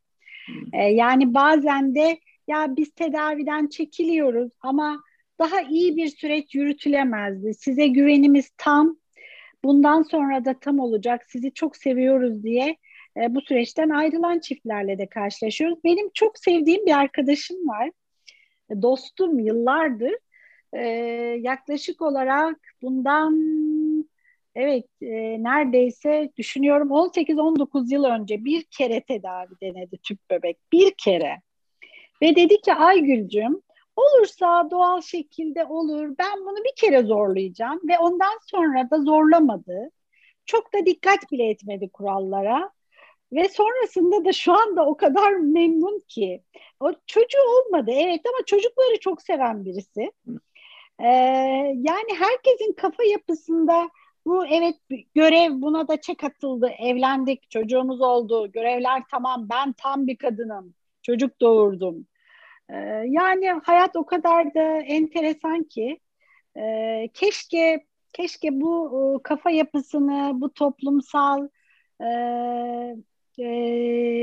[0.72, 5.02] E, yani bazen de ya biz tedaviden çekiliyoruz ama
[5.38, 7.54] daha iyi bir süreç yürütülemezdi.
[7.54, 8.96] Size güvenimiz tam.
[9.64, 11.24] Bundan sonra da tam olacak.
[11.28, 12.76] Sizi çok seviyoruz diye
[13.16, 15.78] e, bu süreçten ayrılan çiftlerle de karşılaşıyoruz.
[15.84, 17.90] Benim çok sevdiğim bir arkadaşım var.
[18.82, 20.12] Dostum yıllardır.
[20.72, 20.86] E,
[21.40, 23.32] yaklaşık olarak bundan
[24.54, 30.58] Evet, e, neredeyse düşünüyorum 18-19 yıl önce bir kere tedavi denedi tüp bebek.
[30.72, 31.42] Bir kere.
[32.22, 33.62] Ve dedi ki Aygül'cüm
[33.96, 36.14] olursa doğal şekilde olur.
[36.18, 37.80] Ben bunu bir kere zorlayacağım.
[37.88, 39.90] Ve ondan sonra da zorlamadı.
[40.46, 42.70] Çok da dikkat bile etmedi kurallara.
[43.32, 46.42] Ve sonrasında da şu anda o kadar memnun ki.
[46.80, 50.12] O çocuğu olmadı evet ama çocukları çok seven birisi.
[51.00, 51.06] Ee,
[51.74, 53.90] yani herkesin kafa yapısında
[54.26, 54.74] bu evet
[55.14, 56.68] görev buna da çek atıldı.
[56.78, 58.52] Evlendik, çocuğumuz oldu.
[58.52, 59.46] Görevler tamam.
[59.50, 60.74] Ben tam bir kadınım.
[61.02, 62.06] Çocuk doğurdum.
[62.70, 62.74] Ee,
[63.06, 66.00] yani hayat o kadar da enteresan ki
[66.56, 71.48] e, keşke keşke bu e, kafa yapısını, bu toplumsal
[72.00, 72.06] e,
[73.40, 73.46] e,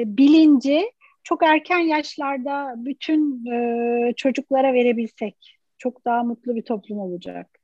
[0.06, 0.92] bilinci
[1.24, 7.59] çok erken yaşlarda bütün e, çocuklara verebilsek çok daha mutlu bir toplum olacak.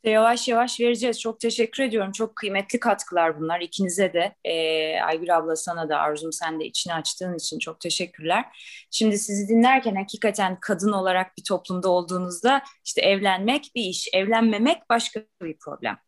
[0.00, 1.20] İşte yavaş yavaş vereceğiz.
[1.20, 2.12] Çok teşekkür ediyorum.
[2.12, 3.60] Çok kıymetli katkılar bunlar.
[3.60, 4.34] ikinize de.
[4.44, 8.44] Ee, Aygül abla sana da Arzum sen de içini açtığın için çok teşekkürler.
[8.90, 15.20] Şimdi sizi dinlerken hakikaten kadın olarak bir toplumda olduğunuzda işte evlenmek bir iş, evlenmemek başka
[15.42, 15.98] bir problem.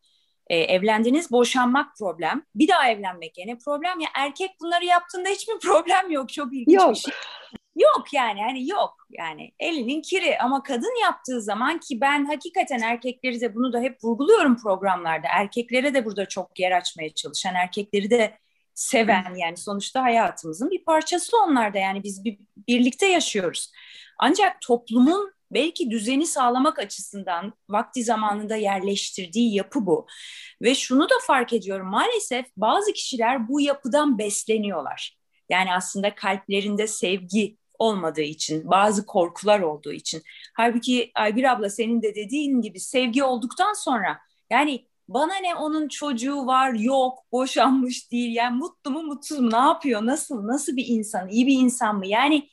[0.47, 2.45] Ee, evlendiniz, boşanmak problem.
[2.55, 3.99] Bir daha evlenmek yine problem.
[3.99, 6.29] Ya erkek bunları yaptığında hiçbir problem yok.
[6.33, 6.91] Çok ilginç yok.
[6.91, 7.13] bir şey.
[7.75, 13.41] Yok yani hani yok yani elinin kiri ama kadın yaptığı zaman ki ben hakikaten erkekleri
[13.41, 15.27] de bunu da hep vurguluyorum programlarda.
[15.29, 18.37] Erkeklere de burada çok yer açmaya çalışan, erkekleri de
[18.73, 23.71] seven yani sonuçta hayatımızın bir parçası onlar da yani biz bir, birlikte yaşıyoruz.
[24.19, 30.07] Ancak toplumun belki düzeni sağlamak açısından vakti zamanında yerleştirdiği yapı bu.
[30.61, 35.17] Ve şunu da fark ediyorum maalesef bazı kişiler bu yapıdan besleniyorlar.
[35.49, 40.21] Yani aslında kalplerinde sevgi olmadığı için, bazı korkular olduğu için.
[40.53, 46.45] Halbuki Aygül abla senin de dediğin gibi sevgi olduktan sonra yani bana ne onun çocuğu
[46.45, 51.29] var yok boşanmış değil yani mutlu mu mutsuz mu ne yapıyor nasıl nasıl bir insan
[51.29, 52.49] iyi bir insan mı yani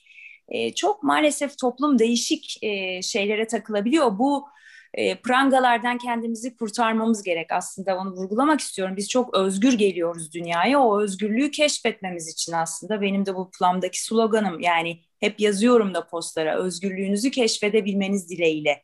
[0.49, 4.49] e, çok maalesef toplum değişik e, şeylere takılabiliyor bu
[4.95, 8.97] e, prangalardan kendimizi kurtarmamız gerek aslında onu vurgulamak istiyorum.
[8.97, 14.61] Biz çok özgür geliyoruz dünyaya o özgürlüğü keşfetmemiz için aslında benim de bu plamdaki sloganım
[14.61, 18.83] yani hep yazıyorum da postlara özgürlüğünüzü keşfedebilmeniz dileğiyle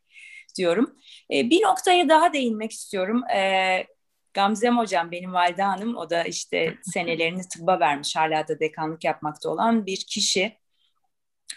[0.59, 0.97] diyorum.
[1.33, 3.23] E, bir noktaya daha değinmek istiyorum.
[3.31, 3.87] E,
[4.35, 9.51] Gamzem hocam benim valide hanım o da işte senelerini tıbba vermiş hala da dekanlık yapmakta
[9.51, 10.57] olan bir kişi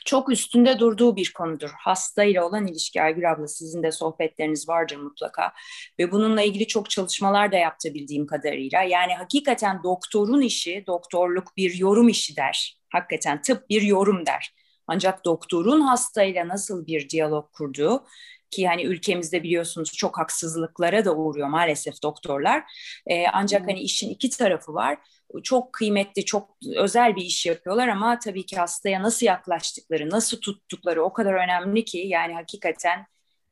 [0.05, 1.69] çok üstünde durduğu bir konudur.
[1.77, 5.53] Hasta ile olan ilişki Aygül abla sizin de sohbetleriniz vardır mutlaka.
[5.99, 8.83] Ve bununla ilgili çok çalışmalar da yaptı bildiğim kadarıyla.
[8.83, 12.79] Yani hakikaten doktorun işi, doktorluk bir yorum işi der.
[12.89, 14.53] Hakikaten tıp bir yorum der.
[14.89, 18.05] Ancak doktorun hastayla nasıl bir diyalog kurduğu
[18.51, 22.63] ki hani ülkemizde biliyorsunuz çok haksızlıklara da uğruyor maalesef doktorlar.
[23.07, 24.97] Ee, ancak hani işin iki tarafı var
[25.43, 31.03] çok kıymetli, çok özel bir iş yapıyorlar ama tabii ki hastaya nasıl yaklaştıkları, nasıl tuttukları
[31.03, 33.05] o kadar önemli ki yani hakikaten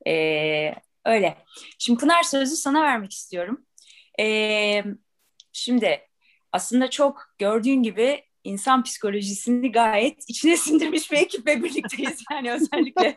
[0.08, 0.74] e,
[1.06, 1.38] öyle.
[1.80, 3.66] Şimdi Pınar sözü sana vermek istiyorum.
[4.20, 4.84] E,
[5.54, 6.02] şimdi
[6.52, 12.24] aslında çok gördüğün gibi insan psikolojisini gayet içine sindirmiş bir ekiple birlikteyiz.
[12.32, 13.14] Yani özellikle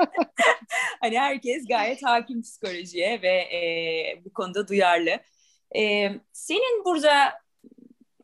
[1.01, 3.61] hani herkes gayet hakim psikolojiye ve e,
[4.25, 5.11] bu konuda duyarlı.
[5.77, 7.33] E, senin burada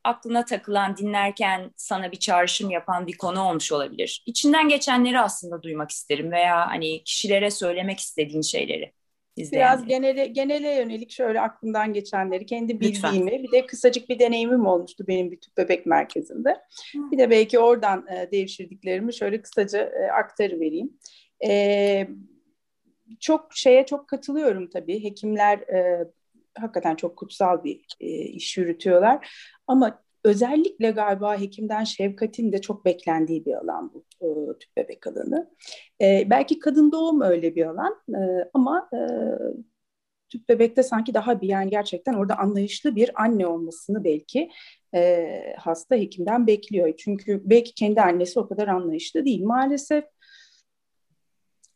[0.05, 4.23] aklına takılan, dinlerken sana bir çağrışım yapan bir konu olmuş olabilir.
[4.27, 8.92] İçinden geçenleri aslında duymak isterim veya hani kişilere söylemek istediğin şeyleri.
[9.37, 13.42] Biraz genele, genele yönelik şöyle aklımdan geçenleri, kendi bildiğimi, Lütfen.
[13.42, 16.51] bir de kısacık bir deneyimim olmuştu benim bir tüp bebek merkezinde.
[16.92, 17.11] Hı.
[17.12, 20.99] Bir de belki oradan e, devşirdiklerimi şöyle kısaca e, aktarıvereyim.
[21.46, 22.09] E,
[23.20, 25.05] çok şeye çok katılıyorum tabii.
[25.05, 26.05] Hekimler e,
[26.59, 29.29] hakikaten çok kutsal bir e, iş yürütüyorlar.
[29.66, 35.51] Ama özellikle galiba hekimden şefkatin de çok beklendiği bir alan bu e, tüp bebek alanı.
[36.03, 38.99] E, belki kadın doğum öyle bir alan e, ama e,
[40.29, 44.51] tüp bebekte sanki daha bir yani gerçekten orada anlayışlı bir anne olmasını belki
[44.95, 45.27] e,
[45.59, 46.95] hasta hekimden bekliyor.
[46.97, 49.45] Çünkü belki kendi annesi o kadar anlayışlı değil.
[49.45, 50.05] Maalesef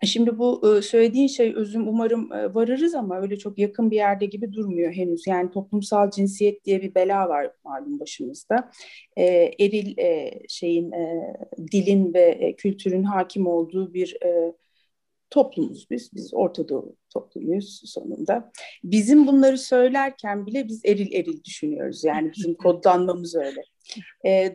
[0.05, 4.27] Şimdi bu e, söylediğin şey özüm umarım e, varırız ama öyle çok yakın bir yerde
[4.27, 5.27] gibi durmuyor henüz.
[5.27, 8.71] Yani toplumsal cinsiyet diye bir bela var malum başımızda.
[9.17, 9.25] E,
[9.61, 9.97] eril
[10.49, 10.93] şeyin
[11.73, 14.19] dilin ve kültürün hakim olduğu bir
[15.31, 16.11] toplumuz biz.
[16.15, 18.53] Biz Orta Doğu toplumuyuz sonunda.
[18.85, 22.05] Bizim bunları söylerken bile biz eril eril düşünüyoruz.
[22.05, 23.61] Yani bizim kodlanmamız öyle.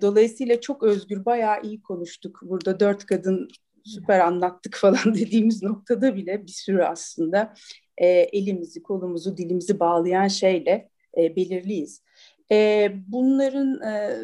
[0.01, 2.39] dolayısıyla çok özgür, bayağı iyi konuştuk.
[2.43, 3.47] Burada dört kadın
[3.85, 7.53] süper anlattık falan dediğimiz noktada bile bir sürü aslında
[7.97, 12.01] e, elimizi, kolumuzu, dilimizi bağlayan şeyle e, belirliyiz.
[12.51, 14.19] E, bunların e,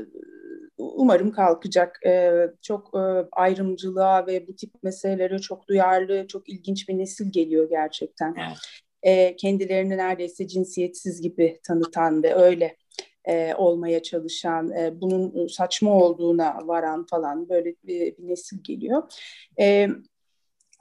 [0.78, 2.00] umarım kalkacak.
[2.06, 3.00] E, çok e,
[3.32, 8.36] ayrımcılığa ve bu tip meselelere çok duyarlı, çok ilginç bir nesil geliyor gerçekten.
[8.38, 8.58] Evet.
[9.04, 12.76] E, kendilerini neredeyse cinsiyetsiz gibi tanıtan ve öyle
[13.26, 19.04] e, olmaya çalışan, e, bunun saçma olduğuna varan falan böyle bir, bir nesil geliyor.
[19.60, 19.90] E,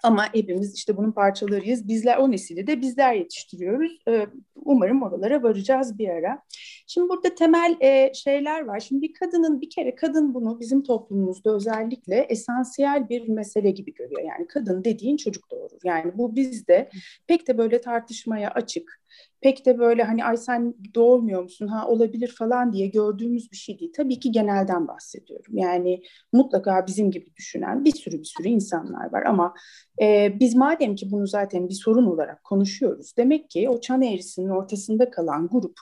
[0.03, 1.89] Ama hepimiz işte bunun parçalarıyız.
[1.89, 3.99] Bizler o nesili de bizler yetiştiriyoruz.
[4.09, 4.27] Ee,
[4.65, 6.43] umarım oralara varacağız bir ara.
[6.87, 8.81] Şimdi burada temel e, şeyler var.
[8.81, 14.23] Şimdi bir kadının bir kere kadın bunu bizim toplumumuzda özellikle esansiyel bir mesele gibi görüyor.
[14.23, 15.81] Yani kadın dediğin çocuk doğurur.
[15.85, 16.91] Yani bu bizde
[17.27, 19.01] pek de böyle tartışmaya açık
[19.41, 23.79] pek de böyle hani ay sen doğurmuyor musun ha olabilir falan diye gördüğümüz bir şey
[23.79, 23.93] değil.
[23.97, 25.59] Tabii ki genelden bahsediyorum.
[25.59, 29.55] Yani mutlaka bizim gibi düşünen bir sürü bir sürü insanlar var ama
[30.03, 34.49] e, biz madem ki bunu zaten bir sorun olarak konuşuyoruz demek ki o çan eğrisinin
[34.49, 35.79] ortasında kalan grup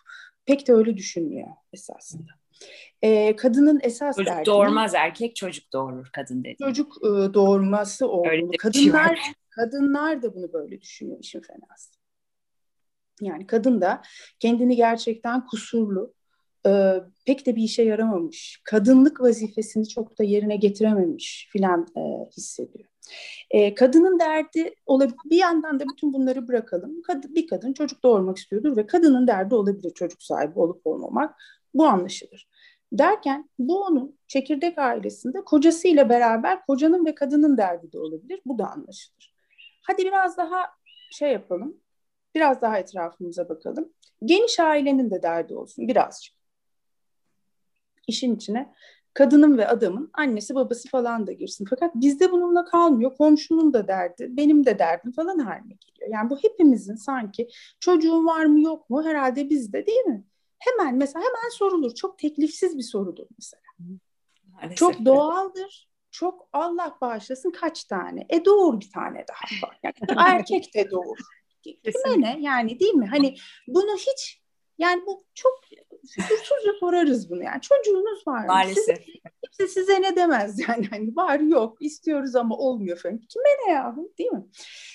[0.47, 2.31] pek de öyle düşünmüyor esasında.
[3.03, 4.47] E, kadının esas çocuk derdi...
[4.47, 6.57] doğurmaz erkek çocuk doğurur kadın dedi.
[6.63, 8.31] Çocuk e, doğurması olmalı.
[8.31, 11.98] Şey kadınlar, şey kadınlar da bunu böyle düşünüyor işin fenası.
[13.21, 14.03] Yani kadın da
[14.41, 16.15] kendini gerçekten kusurlu,
[16.67, 16.95] e,
[17.27, 22.01] pek de bir işe yaramamış, kadınlık vazifesini çok da yerine getirememiş filan e,
[22.37, 22.89] hissediyor.
[23.51, 25.17] E, kadının derdi olabilir.
[25.25, 27.03] Bir yandan da bütün bunları bırakalım.
[27.03, 31.35] Kad bir kadın çocuk doğurmak istiyordur ve kadının derdi olabilir çocuk sahibi olup olmamak.
[31.75, 32.49] Bu anlaşılır.
[32.93, 38.41] Derken bu onun çekirdek ailesinde kocasıyla beraber kocanın ve kadının derdi de olabilir.
[38.47, 39.35] Bu da anlaşılır.
[39.83, 40.67] Hadi biraz daha
[41.11, 41.77] şey yapalım
[42.35, 43.93] Biraz daha etrafımıza bakalım.
[44.25, 46.35] Geniş ailenin de derdi olsun birazcık.
[48.07, 48.75] İşin içine
[49.15, 51.67] kadının ve adamın annesi babası falan da girsin.
[51.71, 53.17] Fakat bizde bununla kalmıyor.
[53.17, 56.11] Komşunun da derdi, benim de derdim falan haline geliyor.
[56.11, 57.49] Yani bu hepimizin sanki
[57.81, 60.25] çocuğun var mı yok mu herhalde bizde değil mi?
[60.59, 61.95] Hemen mesela hemen sorulur.
[61.95, 63.63] Çok teklifsiz bir sorudur mesela.
[64.53, 64.79] Maalesef.
[64.79, 65.89] Çok doğaldır.
[66.11, 68.27] Çok Allah bağışlasın kaç tane?
[68.29, 69.71] E doğur bir tane daha.
[69.83, 69.95] Yani
[70.27, 71.19] erkek de doğur.
[71.77, 73.07] Kime ne yani değil mi?
[73.07, 73.37] Hani
[73.69, 74.43] bunu hiç
[74.79, 75.61] yani bu çok
[76.09, 77.61] fütursuzca sorarız bunu yani.
[77.61, 78.47] Çocuğunuz var mı?
[78.47, 78.99] Maalesef.
[78.99, 79.05] Size,
[79.43, 80.87] kimse size ne demez yani.
[80.91, 83.19] Hani var yok istiyoruz ama olmuyor falan.
[83.19, 84.47] Kime ne yahu değil mi?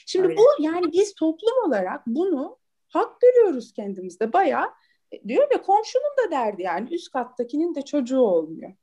[0.06, 0.38] Şimdi Öyle.
[0.38, 2.58] bu yani biz toplum olarak bunu
[2.88, 4.66] hak görüyoruz kendimizde bayağı.
[5.12, 8.74] E, diyor ya komşunun da derdi yani üst kattakinin de çocuğu olmuyor.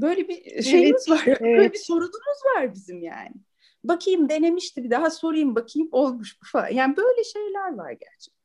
[0.00, 1.24] Böyle bir şeyimiz evet, var.
[1.26, 1.40] Evet.
[1.40, 3.34] Böyle bir sorunumuz var bizim yani.
[3.84, 6.68] Bakayım denemişti bir daha sorayım bakayım olmuş mu falan.
[6.68, 8.39] Yani böyle şeyler var gerçekten.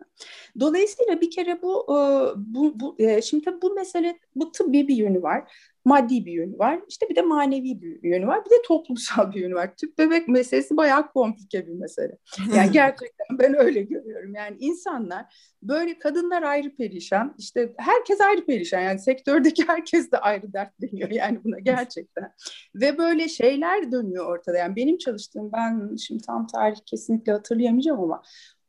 [0.59, 1.97] Dolayısıyla bir kere bu, e,
[2.35, 5.51] bu, bu e, şimdi tabii bu mesele bu tıbbi bir yönü var
[5.85, 6.79] maddi bir yönü var.
[6.87, 8.45] İşte bir de manevi bir yönü var.
[8.45, 9.75] Bir de toplumsal bir yönü var.
[9.75, 12.17] Tüp bebek meselesi bayağı komplike bir mesele.
[12.55, 14.35] Yani gerçekten ben öyle görüyorum.
[14.35, 15.25] Yani insanlar
[15.63, 17.35] böyle kadınlar ayrı perişan.
[17.37, 18.79] İşte herkes ayrı perişan.
[18.81, 22.31] Yani sektördeki herkes de ayrı dertleniyor yani buna gerçekten.
[22.75, 24.57] Ve böyle şeyler dönüyor ortada.
[24.57, 28.21] Yani benim çalıştığım ben şimdi tam tarih kesinlikle hatırlayamayacağım ama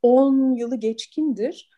[0.06, 1.70] 10 yılı geçkindir.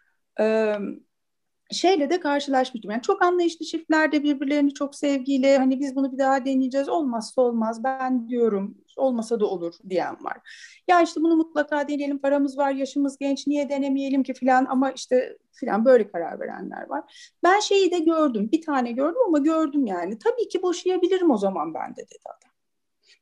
[1.71, 2.91] Şeyle de karşılaşmıştım.
[2.91, 7.43] Yani çok anlayışlı çiftler de birbirlerini çok sevgiyle hani biz bunu bir daha deneyeceğiz olmazsa
[7.43, 10.39] olmaz ben diyorum olmasa da olur diyen var.
[10.89, 15.39] Ya işte bunu mutlaka deneyelim paramız var yaşımız genç niye denemeyelim ki filan ama işte
[15.53, 17.35] filan böyle karar verenler var.
[17.45, 21.75] Ben şeyi de gördüm bir tane gördüm ama gördüm yani tabii ki boşayabilirim o zaman
[21.75, 22.48] ben de dedi adam.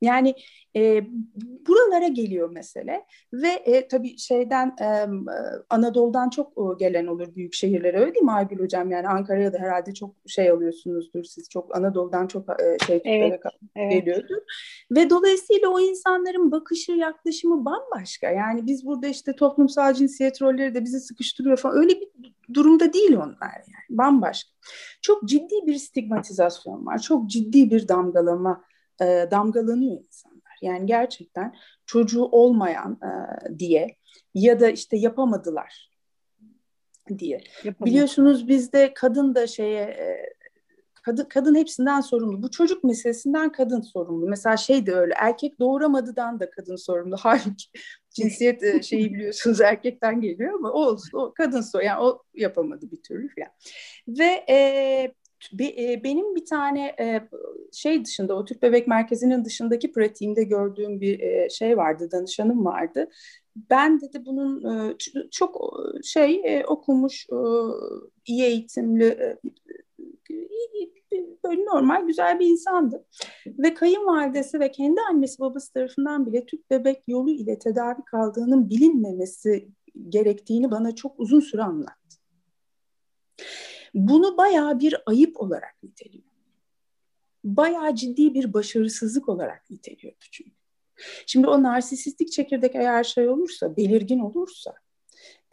[0.01, 0.35] Yani
[0.77, 1.05] e,
[1.66, 5.07] buralara geliyor mesele ve e, tabii şeyden e,
[5.70, 8.90] Anadolu'dan çok e, gelen olur büyük şehirlere öyle değil mi Aygül Hocam?
[8.90, 13.40] Yani Ankara'ya da herhalde çok şey alıyorsunuzdur siz çok Anadolu'dan çok e, şey evet,
[13.77, 13.92] evet.
[13.92, 14.37] geliyordur.
[14.90, 18.31] Ve dolayısıyla o insanların bakışı yaklaşımı bambaşka.
[18.31, 23.16] Yani biz burada işte toplumsal cinsiyet rolleri de bizi sıkıştırıyor falan öyle bir durumda değil
[23.16, 24.51] onlar yani bambaşka.
[25.03, 26.99] Çok ciddi bir stigmatizasyon var.
[26.99, 28.64] Çok ciddi bir damgalama
[29.00, 30.59] e, damgalanıyor insanlar.
[30.62, 31.54] Yani gerçekten
[31.87, 33.96] çocuğu olmayan e, diye
[34.35, 35.90] ya da işte yapamadılar
[37.18, 37.40] diye.
[37.64, 37.92] Yapamadım.
[37.92, 40.37] Biliyorsunuz bizde kadın da şeye e,
[41.06, 42.42] kadın kadın hepsinden sorumlu.
[42.42, 44.28] Bu çocuk meselesinden kadın sorumlu.
[44.28, 47.16] Mesela şey de öyle erkek doğuramadıdan da kadın sorumlu.
[47.20, 47.66] Halbuki
[48.11, 52.90] cinsiyet e, şeyi biliyorsunuz erkekten geliyor ama o olsun o kadın sor yani o yapamadı
[52.90, 53.50] bir türlü falan.
[54.09, 55.14] Ve e,
[56.05, 57.29] benim bir tane e,
[57.72, 63.11] şey dışında o Türk Bebek Merkezi'nin dışındaki pratiğimde gördüğüm bir e, şey vardı, danışanım vardı.
[63.70, 64.96] Ben dedi bunun
[65.31, 67.27] çok şey okumuş,
[68.27, 69.38] iyi eğitimli,
[71.44, 73.05] böyle normal güzel bir insandı.
[73.47, 79.68] Ve kayınvalidesi ve kendi annesi babası tarafından bile tüp bebek yolu ile tedavi kaldığının bilinmemesi
[80.09, 82.16] gerektiğini bana çok uzun süre anlattı
[83.95, 86.24] bunu bayağı bir ayıp olarak niteliyor.
[87.45, 90.57] Bayağı ciddi bir başarısızlık olarak niteliyordu çünkü.
[91.26, 94.74] Şimdi o narsisistik çekirdek eğer şey olursa, belirgin olursa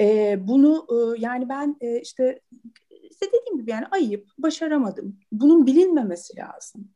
[0.01, 2.41] e, bunu e, yani ben e, işte
[2.89, 5.19] işte dediğim gibi yani ayıp, başaramadım.
[5.31, 6.89] Bunun bilinmemesi lazım.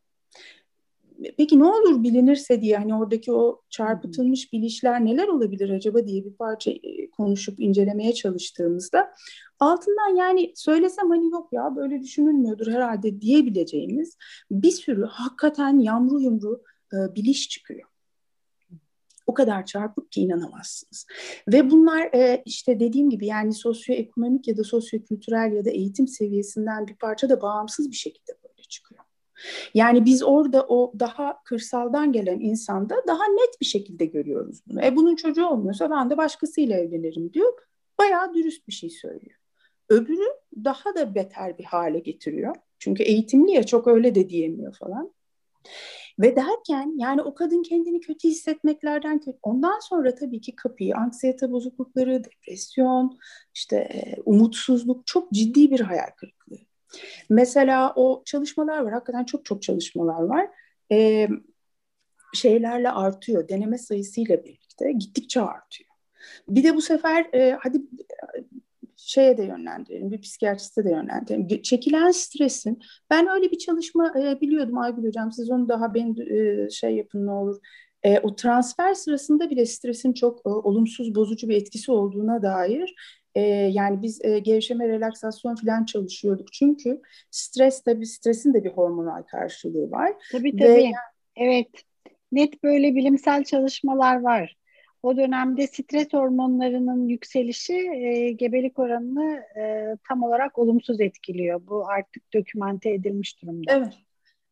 [1.36, 6.32] Peki ne olur bilinirse diye hani oradaki o çarpıtılmış bilişler neler olabilir acaba diye bir
[6.32, 9.14] parça e, konuşup incelemeye çalıştığımızda
[9.60, 14.16] altından yani söylesem hani yok ya böyle düşünülmüyordur herhalde diyebileceğimiz
[14.50, 16.62] bir sürü hakikaten yamru yumru
[16.92, 17.88] e, biliş çıkıyor.
[19.26, 21.06] O kadar çarpık ki inanamazsınız.
[21.48, 26.86] Ve bunlar e, işte dediğim gibi yani sosyoekonomik ya da sosyokültürel ya da eğitim seviyesinden
[26.86, 28.47] bir parça da bağımsız bir şekilde.
[29.74, 34.84] Yani biz orada o daha kırsaldan gelen insanda daha net bir şekilde görüyoruz bunu.
[34.84, 37.52] E bunun çocuğu olmuyorsa ben de başkasıyla evlenirim diyor.
[37.98, 39.38] Bayağı dürüst bir şey söylüyor.
[39.88, 40.28] Öbürü
[40.64, 42.54] daha da beter bir hale getiriyor.
[42.78, 45.12] Çünkü eğitimli ya çok öyle de diyemiyor falan.
[46.18, 49.38] Ve derken yani o kadın kendini kötü hissetmeklerden kötü.
[49.42, 53.18] Ondan sonra tabii ki kapıyı anksiyete bozuklukları, depresyon,
[53.54, 56.67] işte e, umutsuzluk çok ciddi bir hayal kırıklığı.
[57.30, 58.92] Mesela o çalışmalar var.
[58.92, 60.50] Hakikaten çok çok çalışmalar var.
[60.92, 61.28] Ee,
[62.34, 63.48] şeylerle artıyor.
[63.48, 65.90] Deneme sayısıyla birlikte gittikçe artıyor.
[66.48, 67.82] Bir de bu sefer e, hadi
[68.96, 71.62] şeye de yönlendirelim, bir psikiyatriste de yönlendirelim.
[71.62, 72.80] Çekilen stresin,
[73.10, 77.26] ben öyle bir çalışma e, biliyordum Aygül Hocam, siz onu daha ben e, şey yapın
[77.26, 77.60] ne olur.
[78.02, 82.94] E, o transfer sırasında bile stresin çok e, olumsuz, bozucu bir etkisi olduğuna dair
[83.34, 86.52] e, yani biz e, gevşeme, relaksasyon falan çalışıyorduk.
[86.52, 87.00] Çünkü
[87.30, 90.12] stres tabii stresin de bir hormonal karşılığı var.
[90.32, 90.68] Tabii tabii.
[90.68, 90.92] Ve,
[91.36, 91.68] evet.
[92.32, 94.56] Net böyle bilimsel çalışmalar var.
[95.02, 101.60] O dönemde stres hormonlarının yükselişi e, gebelik oranını e, tam olarak olumsuz etkiliyor.
[101.66, 103.72] Bu artık dokümante edilmiş durumda.
[103.72, 103.98] Evet.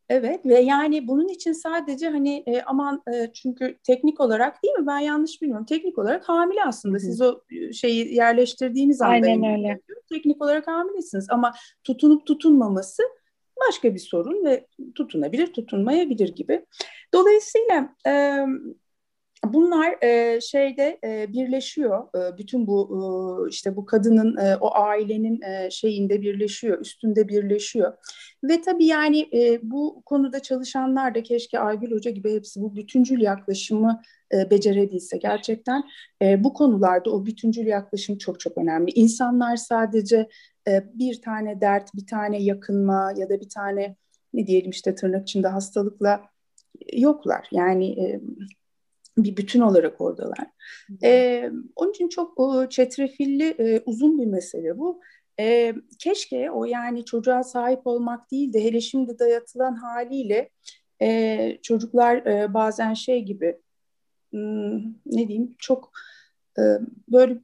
[0.09, 4.86] Evet ve yani bunun için sadece hani e, aman e, çünkü teknik olarak değil mi
[4.86, 7.02] ben yanlış bilmiyorum teknik olarak hamile aslında Hı-hı.
[7.07, 9.80] siz o e, şeyi yerleştirdiğiniz anda Aynen öyle.
[10.12, 11.52] teknik olarak hamilesiniz ama
[11.84, 13.02] tutunup tutunmaması
[13.68, 16.66] başka bir sorun ve tutunabilir tutunmayabilir gibi.
[17.14, 18.44] Dolayısıyla e,
[19.53, 22.09] Bunlar e, şeyde e, birleşiyor.
[22.14, 22.88] E, bütün bu
[23.47, 27.92] e, işte bu kadının e, o ailenin e, şeyinde birleşiyor, üstünde birleşiyor.
[28.44, 33.20] Ve tabii yani e, bu konuda çalışanlar da keşke Aygül Hoca gibi hepsi bu bütüncül
[33.20, 35.16] yaklaşımı e, becerebilse.
[35.16, 35.84] Gerçekten
[36.22, 38.90] e, bu konularda o bütüncül yaklaşım çok çok önemli.
[38.90, 40.28] İnsanlar sadece
[40.68, 43.97] e, bir tane dert, bir tane yakınma ya da bir tane
[44.34, 46.20] ne diyelim işte tırnak içinde hastalıkla
[46.92, 47.49] yoklar.
[47.53, 48.20] Yani e,
[49.16, 50.46] bir bütün olarak oradalar.
[51.02, 55.00] E, onun için çok o, çetrefilli e, uzun bir mesele bu.
[55.40, 60.50] E, keşke o yani çocuğa sahip olmak değil de hele şimdi dayatılan haliyle
[61.02, 63.60] e, çocuklar e, bazen şey gibi
[65.06, 65.92] ne diyeyim çok
[66.58, 66.62] e,
[67.08, 67.38] böyle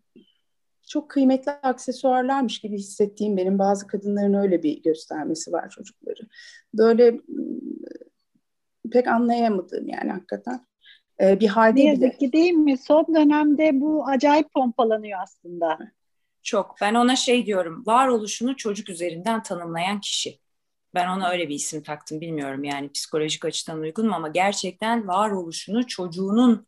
[0.88, 6.28] çok kıymetli aksesuarlarmış gibi hissettiğim benim bazı kadınların öyle bir göstermesi var çocukları.
[6.74, 7.20] Böyle
[8.92, 10.66] pek anlayamadığım yani hakikaten
[11.20, 12.78] e, bir halde ne yazık ki değil mi?
[12.78, 15.78] Son dönemde bu acayip pompalanıyor aslında.
[16.42, 16.76] Çok.
[16.80, 17.82] Ben ona şey diyorum.
[17.86, 20.38] Varoluşunu çocuk üzerinden tanımlayan kişi.
[20.94, 25.86] Ben ona öyle bir isim taktım bilmiyorum yani psikolojik açıdan uygun mu ama gerçekten varoluşunu
[25.86, 26.66] çocuğunun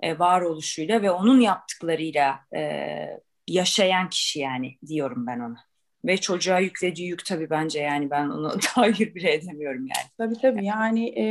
[0.00, 5.68] e, varoluşuyla ve onun yaptıklarıyla e, yaşayan kişi yani diyorum ben ona.
[6.04, 10.08] Ve çocuğa yüklediği yük tabii bence yani ben onu tahir bile edemiyorum yani.
[10.18, 11.24] Tabii tabii yani e,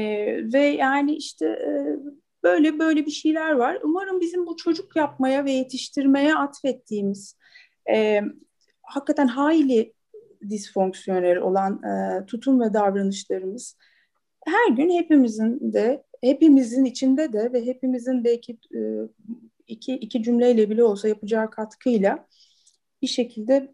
[0.53, 1.69] ve yani işte e,
[2.47, 3.79] Böyle böyle bir şeyler var.
[3.83, 7.37] Umarım bizim bu çocuk yapmaya ve yetiştirmeye atfettiğimiz
[7.93, 8.21] e,
[8.81, 9.93] hakikaten hayli
[10.49, 13.77] disfonksiyonel olan e, tutum ve davranışlarımız
[14.45, 18.79] her gün hepimizin de hepimizin içinde de ve hepimizin belki e,
[19.67, 22.27] iki, iki cümleyle bile olsa yapacağı katkıyla
[23.01, 23.71] bir şekilde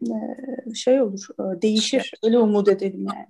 [0.75, 2.11] şey olur, değişir.
[2.23, 3.25] Öyle umut edelim yani.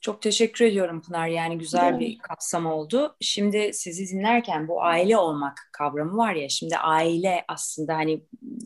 [0.00, 1.28] Çok teşekkür ediyorum Pınar.
[1.28, 3.16] Yani güzel bir kapsam oldu.
[3.20, 6.48] Şimdi sizi dinlerken bu aile olmak kavramı var ya.
[6.48, 8.24] Şimdi aile aslında hani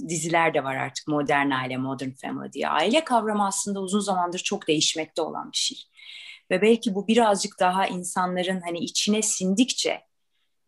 [0.09, 2.69] diziler de var artık modern aile, modern family diye.
[2.69, 5.79] Aile kavramı aslında uzun zamandır çok değişmekte olan bir şey.
[6.51, 10.01] Ve belki bu birazcık daha insanların hani içine sindikçe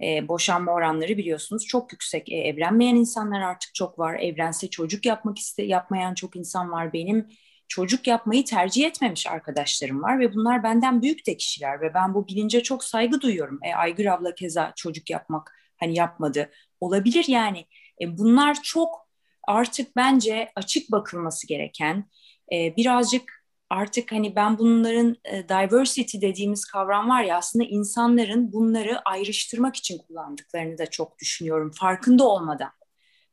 [0.02, 2.32] e, boşanma oranları biliyorsunuz çok yüksek.
[2.32, 4.14] E, evlenmeyen insanlar artık çok var.
[4.14, 6.92] Evlense çocuk yapmak iste yapmayan çok insan var.
[6.92, 7.28] Benim
[7.68, 12.28] çocuk yapmayı tercih etmemiş arkadaşlarım var ve bunlar benden büyük de kişiler ve ben bu
[12.28, 13.58] bilince çok saygı duyuyorum.
[13.62, 16.50] E, Aygül abla keza çocuk yapmak hani yapmadı.
[16.80, 17.66] Olabilir yani.
[18.00, 19.08] E, bunlar çok
[19.48, 22.10] artık bence açık bakılması gereken
[22.52, 29.00] e, birazcık artık hani ben bunların e, diversity dediğimiz kavram var ya aslında insanların bunları
[29.04, 32.70] ayrıştırmak için kullandıklarını da çok düşünüyorum farkında olmadan.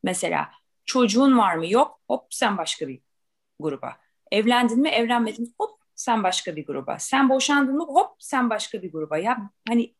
[0.02, 0.50] Mesela
[0.86, 3.00] çocuğun var mı yok hop sen başka bir
[3.60, 4.03] gruba.
[4.34, 6.98] Evlendin mi evlenmedin hop sen başka bir gruba.
[6.98, 9.18] Sen boşandın mı hop sen başka bir gruba.
[9.18, 9.94] Ya hani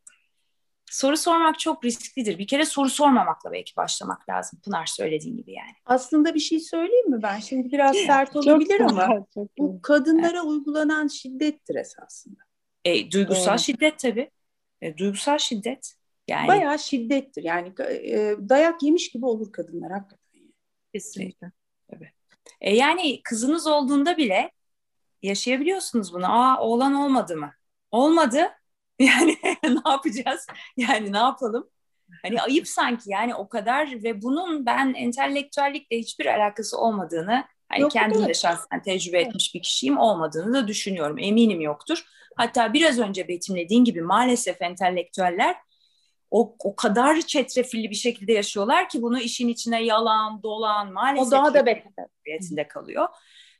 [0.90, 2.38] soru sormak çok risklidir.
[2.38, 4.60] Bir kere soru sormamakla belki başlamak lazım.
[4.64, 5.72] Pınar söylediğin gibi yani.
[5.86, 7.38] Aslında bir şey söyleyeyim mi ben?
[7.38, 9.26] Şimdi biraz sert olabilir ama
[9.58, 10.44] bu kadınlara evet.
[10.44, 12.40] uygulanan şiddettir esasında.
[12.84, 13.60] E, duygusal evet.
[13.60, 14.30] şiddet tabii.
[14.82, 15.94] E, duygusal şiddet.
[16.28, 17.44] Yani bayağı şiddettir.
[17.44, 20.24] Yani e, dayak yemiş gibi olur kadınlar hakikaten.
[20.92, 21.52] Kesinlikle.
[22.64, 24.50] E, yani kızınız olduğunda bile
[25.22, 26.32] yaşayabiliyorsunuz bunu.
[26.32, 27.52] Aa oğlan olmadı mı?
[27.90, 28.48] Olmadı.
[28.98, 30.46] Yani ne yapacağız?
[30.76, 31.70] Yani ne yapalım?
[32.22, 37.90] Hani ayıp sanki yani o kadar ve bunun ben entelektüellikle hiçbir alakası olmadığını hani Yok,
[37.90, 41.18] kendim de şahsen tecrübe etmiş bir kişiyim olmadığını da düşünüyorum.
[41.18, 42.04] Eminim yoktur.
[42.36, 45.56] Hatta biraz önce betimlediğin gibi maalesef entelektüeller
[46.34, 51.30] o, o kadar çetrefilli bir şekilde yaşıyorlar ki bunu işin içine yalan, dolan maalesef o
[51.30, 53.08] daha da beter kalıyor.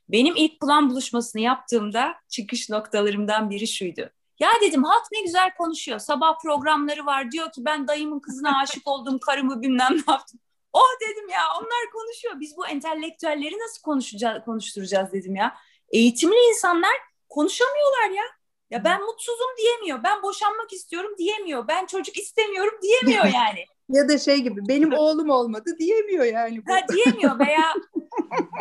[0.09, 4.09] Benim ilk plan buluşmasını yaptığımda çıkış noktalarımdan biri şuydu.
[4.39, 5.99] Ya dedim halk ne güzel konuşuyor.
[5.99, 10.39] Sabah programları var diyor ki ben dayımın kızına aşık oldum, karımı bilmem ne yaptım.
[10.73, 12.39] Oh dedim ya onlar konuşuyor.
[12.39, 15.55] Biz bu entelektüelleri nasıl konuşacağız, konuşturacağız dedim ya.
[15.89, 16.93] Eğitimli insanlar
[17.29, 18.23] konuşamıyorlar ya.
[18.71, 20.03] Ya ben mutsuzum diyemiyor.
[20.03, 21.67] Ben boşanmak istiyorum diyemiyor.
[21.67, 23.65] Ben çocuk istemiyorum diyemiyor yani.
[23.89, 26.61] ya da şey gibi benim oğlum olmadı diyemiyor yani.
[26.67, 27.73] Ha diyemiyor veya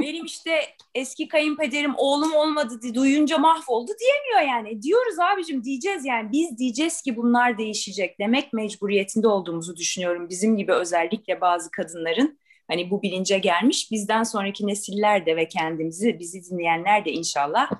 [0.00, 0.60] benim işte
[0.94, 4.82] eski kayınpederim oğlum olmadı diye duyunca mahvoldu diyemiyor yani.
[4.82, 10.28] Diyoruz abicim diyeceğiz yani biz diyeceğiz ki bunlar değişecek demek mecburiyetinde olduğumuzu düşünüyorum.
[10.28, 12.38] Bizim gibi özellikle bazı kadınların
[12.68, 17.70] hani bu bilince gelmiş bizden sonraki nesiller de ve kendimizi bizi dinleyenler de inşallah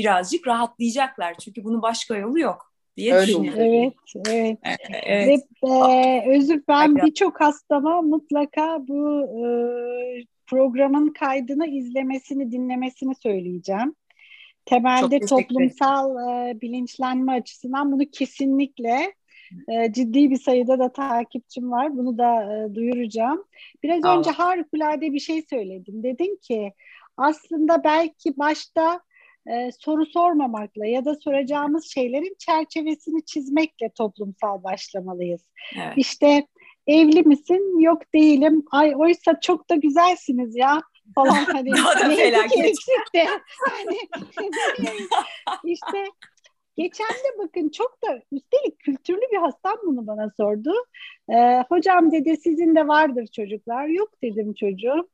[0.00, 1.34] birazcık rahatlayacaklar.
[1.34, 3.62] Çünkü bunun başka yolu yok diye Öyle düşünüyorum.
[3.62, 3.94] Evet,
[4.28, 4.58] evet.
[5.04, 5.40] evet.
[5.64, 9.44] Ve e, Özür ben birçok hastama mutlaka bu e,
[10.46, 13.94] programın kaydını izlemesini, dinlemesini söyleyeceğim.
[14.64, 19.14] Temelde toplumsal e, bilinçlenme açısından bunu kesinlikle
[19.68, 21.96] e, ciddi bir sayıda da takipçim var.
[21.96, 23.44] Bunu da e, duyuracağım.
[23.82, 24.18] Biraz Aa.
[24.18, 26.02] önce harikulade bir şey söyledim.
[26.02, 26.72] Dedin ki
[27.16, 29.00] aslında belki başta
[29.46, 35.40] e, soru sormamakla ya da soracağımız şeylerin çerçevesini çizmekle toplumsal başlamalıyız.
[35.76, 35.92] Evet.
[35.96, 36.46] İşte
[36.86, 37.80] evli misin?
[37.80, 38.64] Yok değilim.
[38.70, 40.82] Ay oysa çok da güzelsiniz ya
[41.14, 42.76] falan hani Daha da felaket.
[43.14, 43.26] De,
[43.70, 43.98] hani,
[45.64, 46.04] işte
[46.76, 50.72] geçen de bakın çok da üstelik kültürlü bir hastam bunu bana sordu.
[51.32, 53.86] Ee, hocam dedi sizin de vardır çocuklar.
[53.86, 55.08] Yok dedim çocuğum.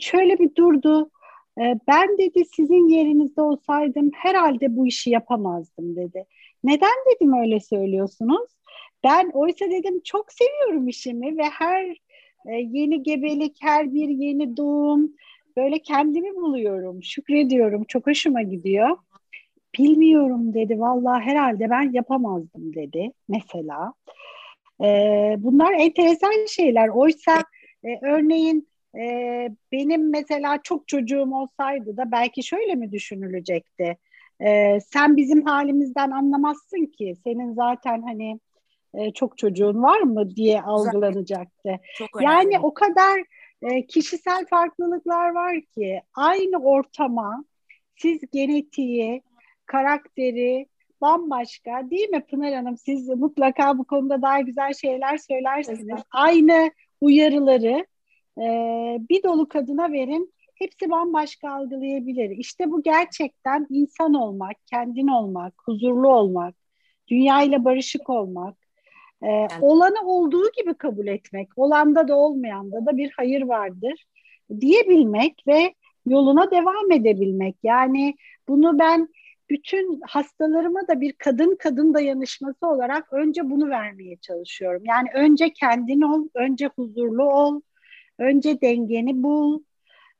[0.00, 1.10] Şöyle bir durdu.
[1.60, 6.26] Ee, ben dedi sizin yerinizde olsaydım herhalde bu işi yapamazdım dedi.
[6.64, 8.50] Neden dedim öyle söylüyorsunuz?
[9.04, 11.84] Ben oysa dedim çok seviyorum işimi ve her
[12.46, 15.12] e, yeni gebelik, her bir yeni doğum
[15.56, 18.96] böyle kendimi buluyorum, şükrediyorum, çok hoşuma gidiyor.
[19.78, 23.92] Bilmiyorum dedi, vallahi herhalde ben yapamazdım dedi mesela.
[24.82, 26.88] Ee, bunlar enteresan şeyler.
[26.88, 27.42] Oysa
[27.84, 28.68] e, örneğin
[28.98, 33.96] e, benim mesela çok çocuğum olsaydı da belki şöyle mi düşünülecekti?
[34.40, 37.14] E, sen bizim halimizden anlamazsın ki.
[37.24, 38.40] Senin zaten hani
[38.94, 41.80] e, çok çocuğun var mı diye algılanacaktı.
[41.98, 43.24] Çok yani o kadar
[43.62, 47.44] e, kişisel farklılıklar var ki aynı ortama
[47.96, 49.22] siz genetiği,
[49.66, 50.66] karakteri
[51.00, 52.76] bambaşka değil mi Pınar Hanım?
[52.76, 56.00] Siz mutlaka bu konuda daha güzel şeyler söylersiniz.
[56.12, 56.70] Aynı
[57.00, 57.86] uyarıları
[58.38, 58.42] e,
[59.10, 62.30] bir dolu kadına verin hepsi bambaşka algılayabilir.
[62.30, 66.54] İşte bu gerçekten insan olmak, kendin olmak, huzurlu olmak,
[67.08, 68.56] dünyayla barışık olmak,
[69.22, 69.52] e, evet.
[69.60, 74.04] olanı olduğu gibi kabul etmek, olanda da olmayanda da bir hayır vardır
[74.60, 75.74] diyebilmek ve
[76.06, 77.56] yoluna devam edebilmek.
[77.62, 78.14] Yani
[78.48, 79.08] bunu ben
[79.50, 84.82] bütün hastalarıma da bir kadın kadın dayanışması olarak önce bunu vermeye çalışıyorum.
[84.84, 87.60] Yani önce kendin ol, önce huzurlu ol,
[88.18, 89.62] Önce dengeni bul,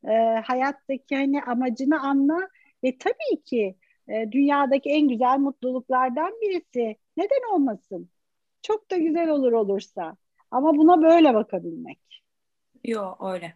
[0.05, 0.12] e,
[0.44, 2.49] hayattaki hani amacını anla
[2.84, 3.76] ve tabii ki
[4.09, 6.97] e, dünyadaki en güzel mutluluklardan birisi.
[7.16, 8.11] Neden olmasın?
[8.62, 10.16] Çok da güzel olur olursa.
[10.51, 12.22] Ama buna böyle bakabilmek.
[12.84, 13.55] Yok öyle.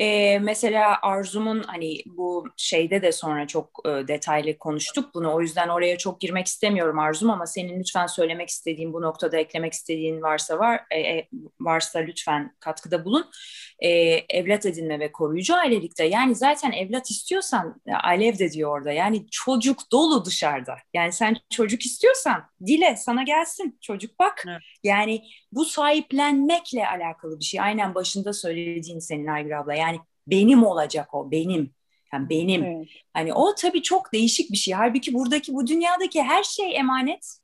[0.00, 5.34] Ee, mesela Arzum'un hani bu şeyde de sonra çok e, detaylı konuştuk bunu.
[5.34, 9.72] O yüzden oraya çok girmek istemiyorum Arzum ama senin lütfen söylemek istediğin bu noktada eklemek
[9.72, 11.28] istediğin varsa var e, e,
[11.60, 13.30] varsa lütfen katkıda bulun.
[13.78, 13.88] E,
[14.28, 19.92] evlat edinme ve koruyucu ailelikte yani zaten evlat istiyorsan Alev de diyor orada yani çocuk
[19.92, 20.76] dolu dışarıda.
[20.94, 24.44] Yani sen çocuk istiyorsan dile sana gelsin çocuk bak.
[24.48, 24.60] Evet.
[24.84, 25.22] Yani
[25.52, 27.60] bu sahiplenmekle alakalı bir şey.
[27.60, 29.74] Aynen başında söylediğin senin Aygül abla.
[29.74, 31.74] Yani benim olacak o, benim.
[32.12, 32.64] Yani benim.
[32.64, 32.88] Evet.
[33.12, 34.74] Hani o tabii çok değişik bir şey.
[34.74, 37.36] Halbuki buradaki bu dünyadaki her şey emanet.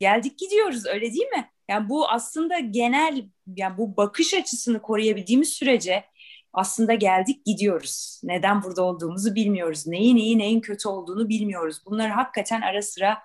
[0.00, 1.50] Geldik gidiyoruz öyle değil mi?
[1.68, 3.24] Yani bu aslında genel
[3.56, 6.04] yani bu bakış açısını koruyabildiğimiz sürece
[6.52, 8.20] aslında geldik gidiyoruz.
[8.24, 9.86] Neden burada olduğumuzu bilmiyoruz.
[9.86, 11.82] Neyin iyi neyin kötü olduğunu bilmiyoruz.
[11.86, 13.18] Bunları hakikaten ara sıra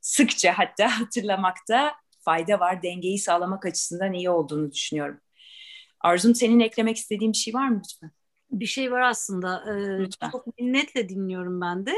[0.00, 2.82] sıkça hatta hatırlamakta fayda var.
[2.82, 5.20] Dengeyi sağlamak açısından iyi olduğunu düşünüyorum.
[6.00, 8.10] Arzum senin eklemek istediğin bir şey var mı lütfen?
[8.50, 9.64] Bir şey var aslında.
[9.70, 11.94] Ee, çok minnetle dinliyorum ben de.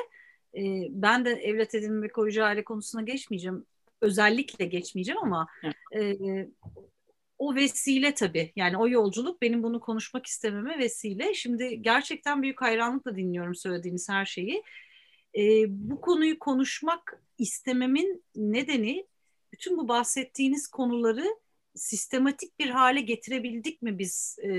[0.55, 3.67] Ee, ben de evlat edinme ve koruyucu aile konusuna geçmeyeceğim.
[4.01, 5.47] Özellikle geçmeyeceğim ama
[5.97, 6.17] e,
[7.39, 8.53] o vesile tabii.
[8.57, 11.35] Yani o yolculuk benim bunu konuşmak istememe vesile.
[11.35, 14.63] Şimdi gerçekten büyük hayranlıkla dinliyorum söylediğiniz her şeyi.
[15.39, 19.07] E, bu konuyu konuşmak istememin nedeni
[19.53, 21.25] bütün bu bahsettiğiniz konuları
[21.75, 24.53] sistematik bir hale getirebildik mi biz e,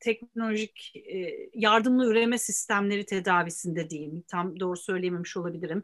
[0.00, 4.24] teknolojik e, yardımlı üreme sistemleri tedavisinde diyeyim.
[4.28, 5.82] Tam doğru söyleyememiş olabilirim.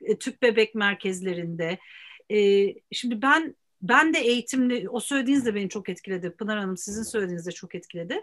[0.00, 1.78] E, tüp bebek merkezlerinde.
[2.30, 6.30] E, şimdi ben ben de eğitimli, o söylediğiniz de beni çok etkiledi.
[6.30, 8.22] Pınar Hanım sizin söylediğiniz de çok etkiledi.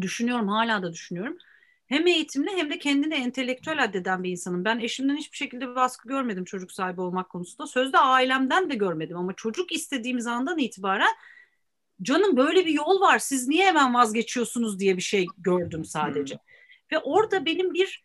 [0.00, 1.38] Düşünüyorum, hala da düşünüyorum.
[1.86, 4.64] Hem eğitimli hem de kendini entelektüel addeden bir insanım.
[4.64, 7.66] Ben eşimden hiçbir şekilde bir baskı görmedim çocuk sahibi olmak konusunda.
[7.66, 11.12] Sözde ailemden de görmedim ama çocuk istediğimiz andan itibaren
[12.02, 16.34] canım böyle bir yol var siz niye hemen vazgeçiyorsunuz diye bir şey gördüm sadece.
[16.34, 16.40] Hmm.
[16.92, 18.04] Ve orada benim bir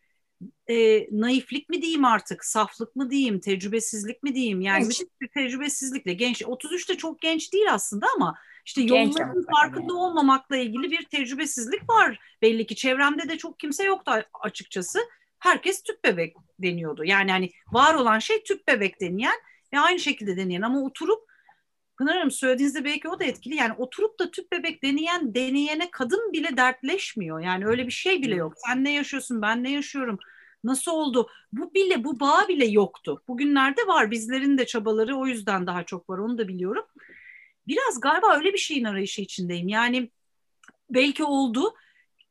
[0.70, 4.60] e, naiflik mi diyeyim artık, saflık mı diyeyim, tecrübesizlik mi diyeyim?
[4.60, 5.02] Yani evet.
[5.20, 10.90] bir tecrübesizlikle genç, 33 de çok genç değil aslında ama işte yolların farkında olmamakla ilgili
[10.90, 12.76] bir tecrübesizlik var belli ki.
[12.76, 14.98] Çevremde de çok kimse yoktu açıkçası.
[15.38, 17.04] Herkes tüp bebek deniyordu.
[17.04, 19.34] Yani hani var olan şey tüp bebek deniyen
[19.72, 21.32] ve aynı şekilde deneyen ama oturup
[21.98, 23.54] Pınar Hanım söylediğinizde belki o da etkili.
[23.54, 27.40] Yani oturup da tüp bebek deneyen, deneyene kadın bile dertleşmiyor.
[27.40, 28.54] Yani öyle bir şey bile yok.
[28.66, 30.18] Sen ne yaşıyorsun, ben ne yaşıyorum.
[30.64, 31.28] Nasıl oldu?
[31.52, 33.22] Bu bile, bu bağ bile yoktu.
[33.28, 34.10] Bugünlerde var.
[34.10, 36.18] Bizlerin de çabaları o yüzden daha çok var.
[36.18, 36.84] Onu da biliyorum.
[37.66, 39.68] Biraz galiba öyle bir şeyin arayışı içindeyim.
[39.68, 40.10] Yani
[40.90, 41.74] belki oldu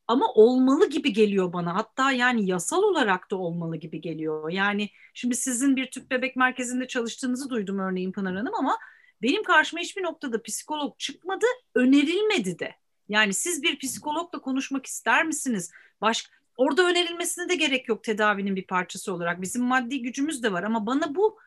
[0.07, 1.75] ama olmalı gibi geliyor bana.
[1.75, 4.49] Hatta yani yasal olarak da olmalı gibi geliyor.
[4.49, 8.77] Yani şimdi sizin bir tüp bebek merkezinde çalıştığınızı duydum örneğin Pınar Hanım ama
[9.21, 12.75] benim karşıma hiçbir noktada psikolog çıkmadı, önerilmedi de.
[13.09, 15.71] Yani siz bir psikologla konuşmak ister misiniz?
[16.01, 19.41] Baş, orada önerilmesine de gerek yok tedavinin bir parçası olarak.
[19.41, 21.39] Bizim maddi gücümüz de var ama bana bu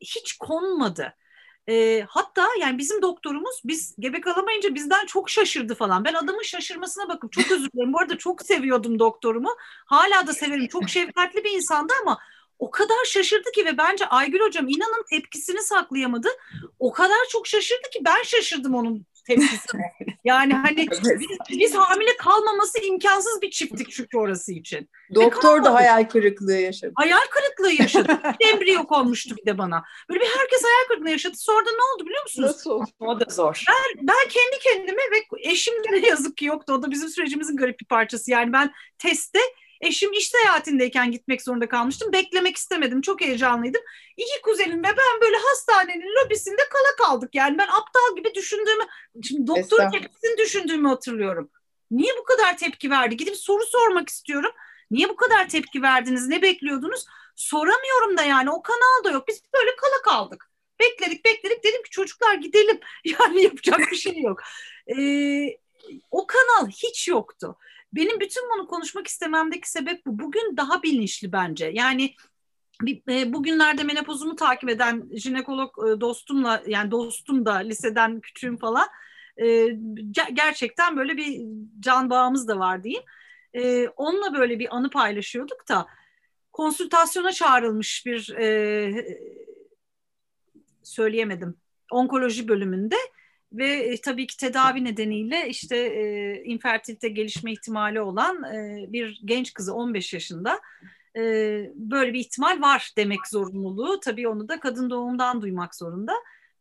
[0.00, 1.14] hiç konmadı.
[1.68, 6.04] E, hatta yani bizim doktorumuz biz gebe kalamayınca bizden çok şaşırdı falan.
[6.04, 7.92] Ben adamın şaşırmasına bakıp çok özür dilerim.
[7.92, 9.56] Bu arada çok seviyordum doktorumu.
[9.86, 10.68] Hala da severim.
[10.68, 12.18] Çok şefkatli bir insandı ama
[12.58, 16.28] o kadar şaşırdı ki ve bence Aygül hocam inanın tepkisini saklayamadı.
[16.78, 19.92] O kadar çok şaşırdı ki ben şaşırdım onun tepkisine.
[20.24, 21.20] Yani hani biz,
[21.50, 24.90] biz hamile kalmaması imkansız bir çiftlik çünkü orası için.
[25.14, 26.92] Doktor da hayal kırıklığı yaşadı.
[26.96, 28.20] Hayal kırıklığı yaşadı.
[28.40, 29.84] Embriyok olmuştu bir de bana.
[30.08, 31.34] Böyle bir herkes hayal kırıklığı yaşadı.
[31.38, 32.48] Sonra da ne oldu biliyor musunuz?
[32.48, 32.86] Nasıl oldu?
[33.00, 33.64] O da zor.
[33.68, 36.72] Ben, ben kendi kendime ve eşim de ne yazık ki yoktu.
[36.72, 38.30] O da bizim sürecimizin garip bir parçası.
[38.30, 39.40] Yani ben testte
[39.80, 42.12] Eşim iş seyahatindeyken gitmek zorunda kalmıştım.
[42.12, 43.00] Beklemek istemedim.
[43.00, 43.82] Çok heyecanlıydım.
[44.16, 47.34] İki kuzenim ve ben böyle hastanenin lobisinde kala kaldık.
[47.34, 48.84] Yani ben aptal gibi düşündüğümü,
[49.22, 51.50] şimdi doktorun tepkisini düşündüğümü hatırlıyorum.
[51.90, 53.16] Niye bu kadar tepki verdi?
[53.16, 54.50] Gidip soru sormak istiyorum.
[54.90, 56.28] Niye bu kadar tepki verdiniz?
[56.28, 57.06] Ne bekliyordunuz?
[57.36, 59.28] Soramıyorum da yani o kanal da yok.
[59.28, 60.50] Biz böyle kala kaldık.
[60.80, 62.80] Bekledik bekledik dedim ki çocuklar gidelim.
[63.04, 64.40] Yani yapacak bir şey yok.
[64.96, 65.58] Ee,
[66.10, 67.56] o kanal hiç yoktu.
[67.92, 70.18] Benim bütün bunu konuşmak istememdeki sebep bu.
[70.18, 71.70] Bugün daha bilinçli bence.
[71.74, 72.14] Yani
[73.08, 78.86] e, bugünlerde menopozumu takip eden jinekolog e, dostumla yani dostum da liseden küçüğüm falan
[79.36, 79.68] e,
[80.32, 81.46] gerçekten böyle bir
[81.80, 83.04] can bağımız da var diyeyim.
[83.96, 85.86] Onunla böyle bir anı paylaşıyorduk da
[86.52, 88.34] konsültasyona çağrılmış bir
[90.82, 91.56] söyleyemedim
[91.90, 92.96] onkoloji bölümünde
[93.52, 99.54] ve e, tabii ki tedavi nedeniyle işte e, infertilite gelişme ihtimali olan e, bir genç
[99.54, 100.60] kızı 15 yaşında
[101.16, 101.22] e,
[101.74, 104.00] böyle bir ihtimal var demek zorunluluğu.
[104.00, 106.12] Tabii onu da kadın doğumdan duymak zorunda.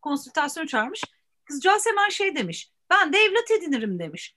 [0.02, 1.04] Konsültasyon çağırmış.
[1.46, 2.72] Kızcağız hemen şey demiş.
[2.90, 4.36] Ben de evlat edinirim demiş.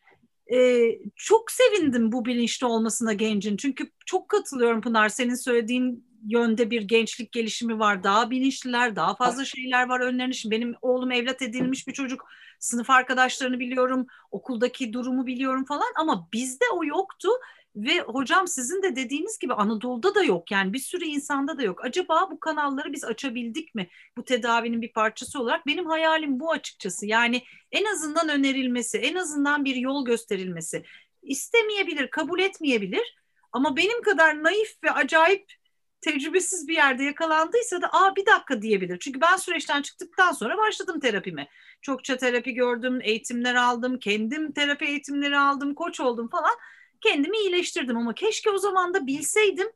[0.52, 3.56] Ee, çok sevindim bu bilinçli olmasına gencin.
[3.56, 8.02] Çünkü çok katılıyorum Pınar senin söylediğin yönde bir gençlik gelişimi var.
[8.04, 10.34] Daha bilinçliler, daha fazla şeyler var önlerinde.
[10.34, 12.26] Şimdi benim oğlum evlat edilmiş bir çocuk.
[12.58, 17.28] Sınıf arkadaşlarını biliyorum, okuldaki durumu biliyorum falan ama bizde o yoktu.
[17.76, 21.84] Ve hocam sizin de dediğiniz gibi Anadolu'da da yok yani bir sürü insanda da yok.
[21.84, 25.66] Acaba bu kanalları biz açabildik mi bu tedavinin bir parçası olarak?
[25.66, 27.06] Benim hayalim bu açıkçası.
[27.06, 27.42] Yani
[27.72, 30.84] en azından önerilmesi, en azından bir yol gösterilmesi.
[31.22, 33.16] İstemeyebilir, kabul etmeyebilir
[33.52, 35.52] Ama benim kadar naif ve acayip
[36.00, 38.98] tecrübesiz bir yerde yakalandıysa da aa bir dakika diyebilir.
[38.98, 41.48] Çünkü ben süreçten çıktıktan sonra başladım terapime.
[41.82, 46.54] Çokça terapi gördüm, eğitimler aldım, kendim terapi eğitimleri aldım, koç oldum falan.
[47.00, 49.68] Kendimi iyileştirdim ama keşke o zaman da bilseydim.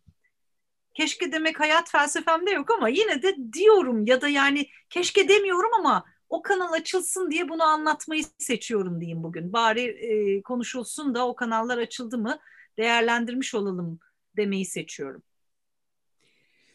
[0.94, 6.04] Keşke demek hayat felsefemde yok ama yine de diyorum ya da yani keşke demiyorum ama
[6.28, 9.52] o kanal açılsın diye bunu anlatmayı seçiyorum diyeyim bugün.
[9.52, 12.38] Bari e, konuşulsun da o kanallar açıldı mı
[12.78, 13.98] değerlendirmiş olalım
[14.36, 15.22] demeyi seçiyorum.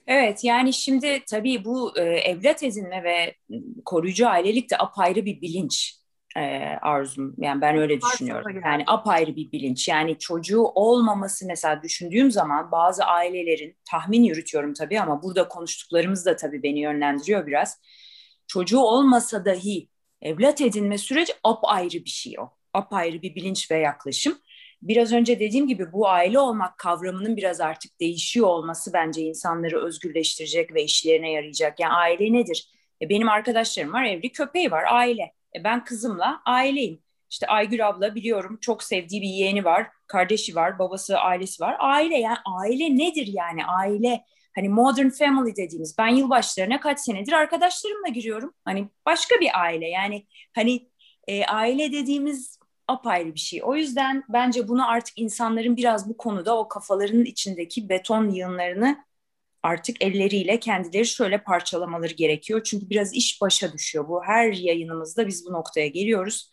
[0.09, 3.35] Evet yani şimdi tabii bu e, evlat edinme ve
[3.85, 5.95] koruyucu ailelik de apayrı bir bilinç
[6.37, 6.41] e,
[6.81, 7.35] arzum.
[7.37, 8.61] Yani ben öyle düşünüyorum.
[8.65, 9.87] Yani apayrı bir bilinç.
[9.87, 16.35] Yani çocuğu olmaması mesela düşündüğüm zaman bazı ailelerin tahmin yürütüyorum tabii ama burada konuştuklarımız da
[16.35, 17.81] tabii beni yönlendiriyor biraz.
[18.47, 19.89] Çocuğu olmasa dahi
[20.21, 22.49] evlat edinme süreci apayrı bir şey o.
[22.73, 24.37] Apayrı bir bilinç ve yaklaşım
[24.81, 30.73] biraz önce dediğim gibi bu aile olmak kavramının biraz artık değişiyor olması bence insanları özgürleştirecek
[30.73, 31.79] ve işlerine yarayacak.
[31.79, 32.69] Yani aile nedir?
[33.01, 35.33] E benim arkadaşlarım var, evli köpeği var, aile.
[35.55, 37.01] E ben kızımla aileyim.
[37.31, 41.75] İşte Aygül abla biliyorum çok sevdiği bir yeğeni var, kardeşi var, babası, ailesi var.
[41.79, 44.23] Aile yani aile nedir yani aile?
[44.55, 48.53] Hani modern family dediğimiz ben yılbaşlarına kaç senedir arkadaşlarımla giriyorum.
[48.65, 50.89] Hani başka bir aile yani hani
[51.27, 52.58] e, aile dediğimiz
[52.89, 53.61] apayrı bir şey.
[53.63, 59.05] O yüzden bence bunu artık insanların biraz bu konuda o kafalarının içindeki beton yığınlarını
[59.63, 62.63] artık elleriyle kendileri şöyle parçalamaları gerekiyor.
[62.63, 64.07] Çünkü biraz iş başa düşüyor.
[64.07, 66.51] Bu her yayınımızda biz bu noktaya geliyoruz.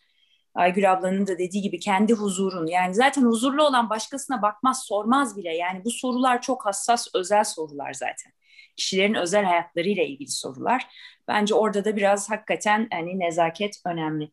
[0.55, 5.55] Aygül ablanın da dediği gibi kendi huzurun yani zaten huzurlu olan başkasına bakmaz sormaz bile
[5.55, 8.31] yani bu sorular çok hassas özel sorular zaten
[8.77, 10.87] kişilerin özel hayatlarıyla ilgili sorular
[11.27, 14.31] bence orada da biraz hakikaten hani nezaket önemli.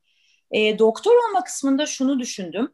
[0.54, 2.72] E, doktor olma kısmında şunu düşündüm.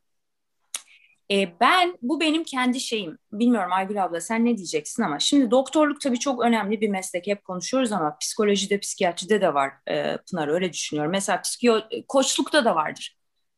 [1.30, 3.18] E, ben bu benim kendi şeyim.
[3.32, 7.26] Bilmiyorum Aygül abla sen ne diyeceksin ama şimdi doktorluk tabii çok önemli bir meslek.
[7.26, 11.12] Hep konuşuyoruz ama psikolojide, psikiyatride de var e, Pınar öyle düşünüyorum.
[11.12, 13.16] Mesela psikiyo, koçlukta da vardır.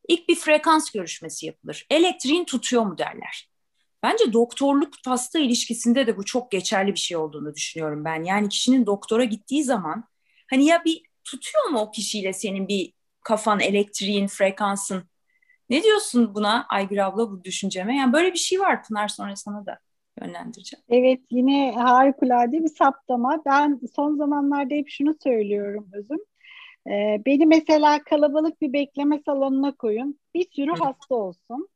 [0.09, 1.87] İlk bir frekans görüşmesi yapılır.
[1.91, 3.51] Elektriğin tutuyor mu derler.
[4.03, 8.25] Bence doktorluk hasta ilişkisinde de bu çok geçerli bir şey olduğunu düşünüyorum ben.
[8.25, 10.05] Yani kişinin doktora gittiği zaman
[10.51, 12.93] hani ya bir tutuyor mu o kişiyle senin bir
[13.23, 15.03] kafan, elektriğin, frekansın.
[15.71, 17.97] Ne diyorsun buna Aygül abla bu düşünceme?
[17.97, 19.79] Yani böyle bir şey var Pınar sonra sana da
[20.21, 20.83] yönlendireceğim.
[20.89, 23.43] Evet yine harikulade bir saptama.
[23.47, 26.19] Ben son zamanlarda hep şunu söylüyorum özüm.
[26.87, 30.21] Ee, beni mesela kalabalık bir bekleme salonuna koyun.
[30.35, 31.69] Bir sürü hasta olsun.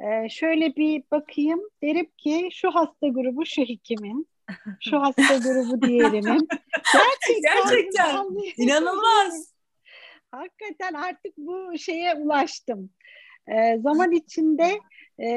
[0.00, 1.60] Ee, şöyle bir bakayım.
[1.82, 4.28] Derim ki şu hasta grubu şu hekimin.
[4.80, 6.48] Şu hasta grubu diğerinin.
[6.92, 8.26] Gerçekten, Gerçekten.
[8.56, 9.55] inanılmaz
[10.30, 12.90] hakikaten artık bu şeye ulaştım.
[13.48, 14.80] E, zaman içinde
[15.18, 15.28] e,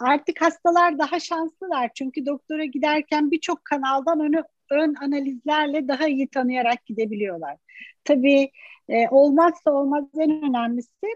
[0.00, 1.90] artık hastalar daha şanslılar.
[1.94, 7.56] Çünkü doktora giderken birçok kanaldan önü, ön analizlerle daha iyi tanıyarak gidebiliyorlar.
[8.04, 8.50] Tabii
[8.88, 11.06] e, olmazsa olmaz en önemlisi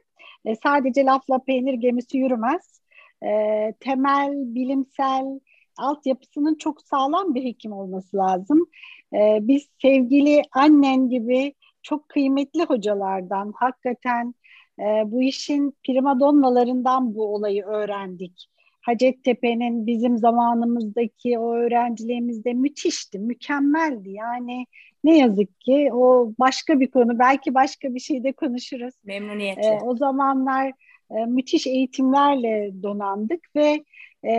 [0.45, 2.81] e, sadece lafla peynir gemisi yürümez.
[3.23, 3.29] E,
[3.81, 5.41] temel bilimsel
[5.79, 8.67] altyapısının çok sağlam bir hekim olması lazım.
[9.15, 11.55] E, biz sevgili annen gibi
[11.87, 14.34] çok kıymetli hocalardan hakikaten
[14.80, 18.49] e, bu işin primadonnalarından bu olayı öğrendik.
[18.80, 24.11] Hacettepe'nin bizim zamanımızdaki o öğrenciliğimizde müthişti, mükemmeldi.
[24.11, 24.66] Yani
[25.05, 27.18] ne yazık ki o başka bir konu.
[27.18, 28.95] Belki başka bir şeyde konuşuruz.
[29.05, 29.68] Memnuniyetle.
[29.68, 30.72] Ee, o zamanlar
[31.11, 33.84] e, müthiş eğitimlerle donandık ve
[34.24, 34.34] e,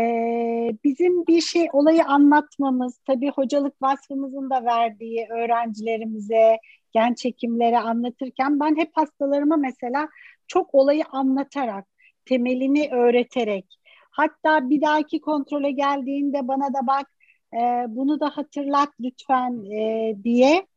[0.83, 6.57] bizim bir şey olayı anlatmamız, tabii hocalık vasfımızın da verdiği öğrencilerimize,
[6.97, 10.09] gen çekimleri anlatırken ben hep hastalarıma mesela
[10.47, 11.85] çok olayı anlatarak,
[12.25, 13.65] temelini öğreterek,
[14.11, 17.07] hatta bir dahaki kontrole geldiğinde bana da bak
[17.53, 20.67] e, bunu da hatırlat lütfen e, diye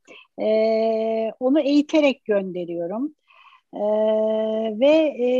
[0.40, 0.46] e,
[1.40, 3.14] onu eğiterek gönderiyorum.
[3.74, 3.80] E,
[4.80, 4.94] ve
[5.26, 5.30] e,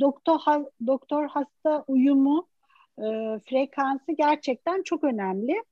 [0.00, 2.48] doktor ha, doktor hasta uyumu
[2.98, 3.04] e,
[3.50, 5.62] frekansı gerçekten çok önemli.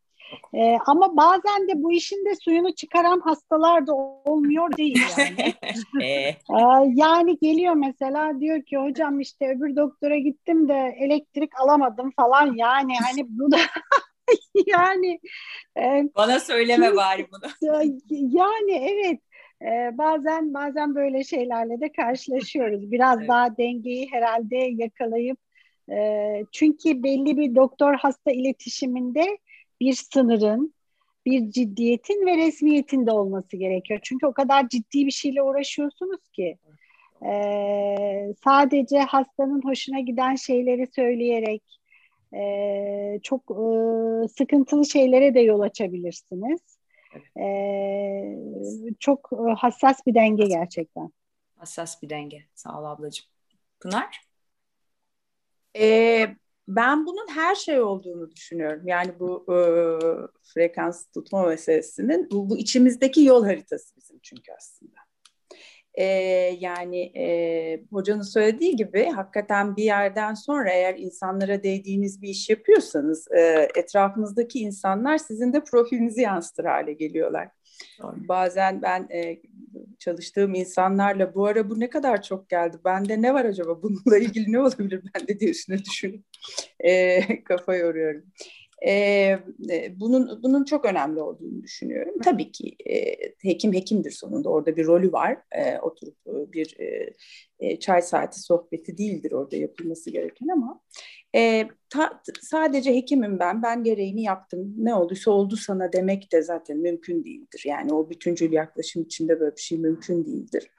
[0.55, 5.55] Ee, ama bazen de bu işin de suyunu çıkaran hastalar da olmuyor değil yani.
[6.03, 6.37] ee,
[6.95, 12.95] yani geliyor mesela diyor ki hocam işte öbür doktora gittim de elektrik alamadım falan yani
[13.07, 13.59] hani bu da
[14.67, 15.21] yani
[15.79, 17.51] e, bana söyleme ki, bari bunu.
[18.11, 19.21] yani evet
[19.63, 22.93] e, bazen bazen böyle şeylerle de karşılaşıyoruz.
[22.93, 23.29] Biraz evet.
[23.29, 25.39] daha dengeyi herhalde yakalayıp
[25.91, 25.97] e,
[26.53, 29.39] çünkü belli bir doktor hasta iletişiminde
[29.81, 30.75] bir sınırın,
[31.27, 34.01] bir ciddiyetin ve resmiyetin de olması gerekiyor.
[34.03, 36.59] Çünkü o kadar ciddi bir şeyle uğraşıyorsunuz ki
[37.25, 41.63] e, sadece hastanın hoşuna giden şeyleri söyleyerek
[42.35, 46.61] e, çok e, sıkıntılı şeylere de yol açabilirsiniz.
[47.41, 47.47] E,
[49.01, 51.11] çok e, hassas bir denge gerçekten.
[51.57, 52.45] Hassas bir denge.
[52.55, 53.27] Sağ ol ablacığım.
[53.81, 54.21] Pınar?
[55.77, 56.37] Ee,
[56.69, 58.83] ben bunun her şey olduğunu düşünüyorum.
[58.87, 59.57] Yani bu e,
[60.43, 65.05] frekans tutma meselesinin bu, bu içimizdeki yol haritası bizim çünkü aslında.
[65.95, 66.05] E,
[66.61, 73.29] yani e, hocanın söylediği gibi hakikaten bir yerden sonra eğer insanlara değdiğiniz bir iş yapıyorsanız
[73.33, 77.49] e, etrafınızdaki insanlar sizin de profilinizi yansıtır hale geliyorlar.
[78.29, 79.41] Bazen ben e,
[79.99, 82.77] çalıştığım insanlarla bu ara bu ne kadar çok geldi.
[82.85, 86.25] Bende ne var acaba bununla ilgili ne olabilir ben de diye üstüne düşünüp
[86.81, 88.25] e, kafa yoruyorum.
[88.87, 89.39] E,
[89.97, 92.15] bunun bunun çok önemli olduğunu düşünüyorum.
[92.25, 95.39] Tabii ki e, hekim hekimdir sonunda orada bir rolü var.
[95.53, 97.13] E, oturup bir e,
[97.61, 100.81] e, çay saati sohbeti değildir orada yapılması gereken ama
[101.35, 106.79] e, ta, sadece hekimim ben, ben gereğini yaptım, ne olduysa oldu sana demek de zaten
[106.79, 107.63] mümkün değildir.
[107.67, 110.71] Yani o bütüncül yaklaşım içinde böyle bir şey mümkün değildir.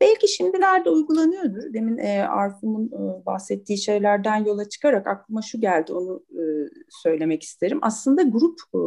[0.00, 1.74] Belki şimdilerde uygulanıyordur.
[1.74, 6.42] Demin e, Arfum'un e, bahsettiği şeylerden yola çıkarak aklıma şu geldi, onu e,
[6.88, 7.78] söylemek isterim.
[7.82, 8.80] Aslında grup e,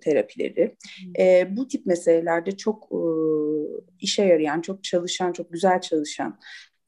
[0.00, 0.76] terapileri
[1.18, 3.00] e, bu tip meselelerde çok e,
[4.00, 6.38] işe yarayan, çok çalışan, çok güzel çalışan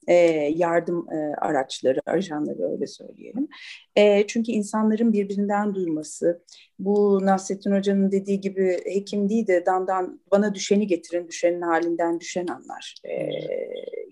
[0.07, 0.13] e,
[0.55, 3.47] yardım e, araçları, ajanları öyle söyleyelim.
[3.95, 6.43] E, çünkü insanların birbirinden duyması,
[6.79, 12.47] bu Nasrettin Hoca'nın dediği gibi hekim değil de damdan bana düşeni getirin, düşenin halinden düşen
[12.47, 13.13] anlar e,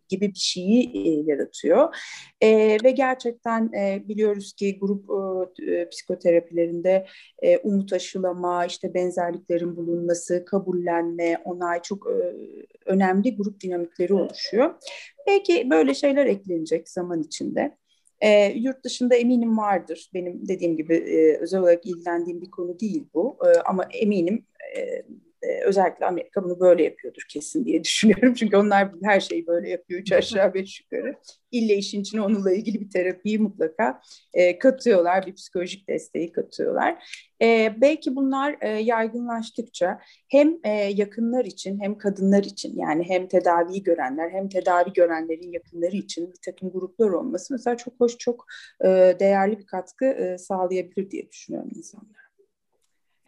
[0.09, 1.95] gibi bir şeyi e, yaratıyor.
[2.41, 5.05] E, ve gerçekten e, biliyoruz ki grup
[5.69, 7.07] e, psikoterapilerinde
[7.41, 12.35] e, umut aşılama, işte benzerliklerin bulunması, kabullenme, onay çok e,
[12.85, 14.73] önemli grup dinamikleri oluşuyor.
[15.27, 17.77] Belki böyle şeyler eklenecek zaman içinde.
[18.21, 20.09] E, yurt dışında eminim vardır.
[20.13, 23.37] Benim dediğim gibi e, özel olarak ilgilendiğim bir konu değil bu.
[23.45, 24.45] E, ama eminim
[24.77, 25.03] e,
[25.45, 28.33] e, özellikle Amerika bunu böyle yapıyordur kesin diye düşünüyorum.
[28.33, 30.01] Çünkü onlar her şeyi böyle yapıyor.
[30.01, 31.15] Üç aşağı beş yukarı.
[31.51, 34.01] İlle işin içine onunla ilgili bir terapiyi mutlaka
[34.33, 35.25] e, katıyorlar.
[35.25, 37.03] Bir psikolojik desteği katıyorlar.
[37.41, 43.83] E, belki bunlar e, yaygınlaştıkça hem e, yakınlar için hem kadınlar için yani hem tedaviyi
[43.83, 48.45] görenler hem tedavi görenlerin yakınları için bir takım gruplar olması mesela çok hoş, çok
[48.85, 48.87] e,
[49.19, 52.24] değerli bir katkı e, sağlayabilir diye düşünüyorum insanlar.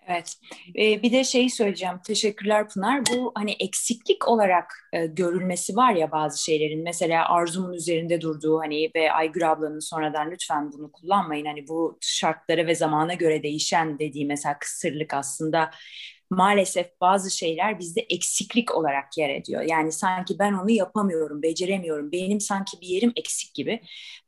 [0.08, 0.36] Evet.
[0.80, 2.00] Ee, bir de şeyi söyleyeceğim.
[2.08, 3.02] Teşekkürler Pınar.
[3.14, 6.84] Bu hani eksiklik olarak e, görülmesi var ya bazı şeylerin.
[6.84, 11.46] Mesela Arzum'un üzerinde durduğu hani ve Aygür ablanın sonradan lütfen bunu kullanmayın.
[11.46, 15.72] Hani bu şartlara ve zamana göre değişen dediği mesela kısırlık aslında
[16.30, 19.62] maalesef bazı şeyler bizde eksiklik olarak yer ediyor.
[19.62, 22.12] Yani sanki ben onu yapamıyorum, beceremiyorum.
[22.12, 23.82] Benim sanki bir yerim eksik gibi.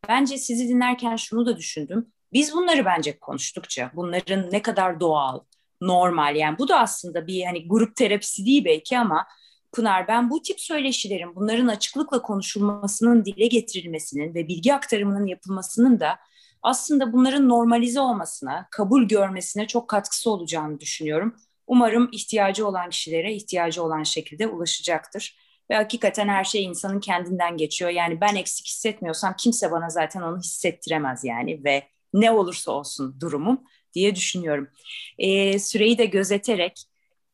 [0.08, 2.08] Bence sizi dinlerken şunu da düşündüm.
[2.34, 5.40] Biz bunları bence konuştukça, bunların ne kadar doğal,
[5.82, 6.36] normal.
[6.36, 9.28] Yani bu da aslında bir hani grup terapisi değil belki ama
[9.72, 16.20] Pınar ben bu tip söyleşilerin bunların açıklıkla konuşulmasının dile getirilmesinin ve bilgi aktarımının yapılmasının da
[16.64, 21.36] aslında bunların normalize olmasına, kabul görmesine çok katkısı olacağını düşünüyorum.
[21.68, 25.38] Umarım ihtiyacı olan kişilere ihtiyacı olan şekilde ulaşacaktır.
[25.72, 27.92] Ve hakikaten her şey insanın kendinden geçiyor.
[27.92, 33.64] Yani ben eksik hissetmiyorsam kimse bana zaten onu hissettiremez yani ve ne olursa olsun durumum
[33.94, 34.70] diye düşünüyorum.
[35.18, 36.84] E, süreyi de gözeterek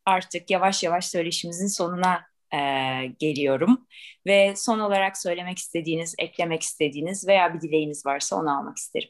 [0.06, 2.60] artık yavaş yavaş söyleşimizin sonuna e,
[3.20, 3.88] geliyorum.
[4.26, 9.10] Ve son olarak söylemek istediğiniz, eklemek istediğiniz veya bir dileğiniz varsa onu almak isterim.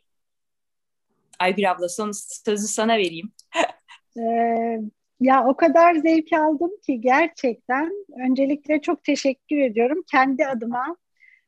[1.40, 2.12] Aygül abla son
[2.46, 3.32] sözü sana vereyim.
[4.20, 4.80] ee,
[5.20, 7.92] ya o kadar zevk aldım ki gerçekten
[8.30, 10.04] öncelikle çok teşekkür ediyorum.
[10.12, 10.98] Kendi adıma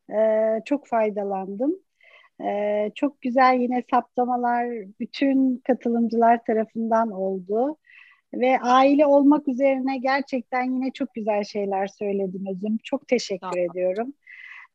[0.10, 0.16] e,
[0.66, 1.87] çok faydalandım.
[2.44, 4.68] Ee, çok güzel yine saptamalar
[5.00, 7.78] bütün katılımcılar tarafından oldu.
[8.34, 12.78] Ve aile olmak üzerine gerçekten yine çok güzel şeyler söyledim Özüm.
[12.84, 13.70] Çok teşekkür tamam.
[13.72, 14.14] ediyorum.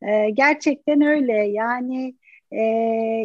[0.03, 2.15] Ee, gerçekten öyle yani
[2.53, 2.65] e,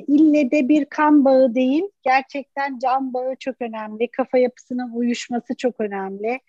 [0.08, 4.08] ille de bir kan bağı değil, gerçekten can bağı çok önemli.
[4.12, 6.40] Kafa yapısının uyuşması çok önemli.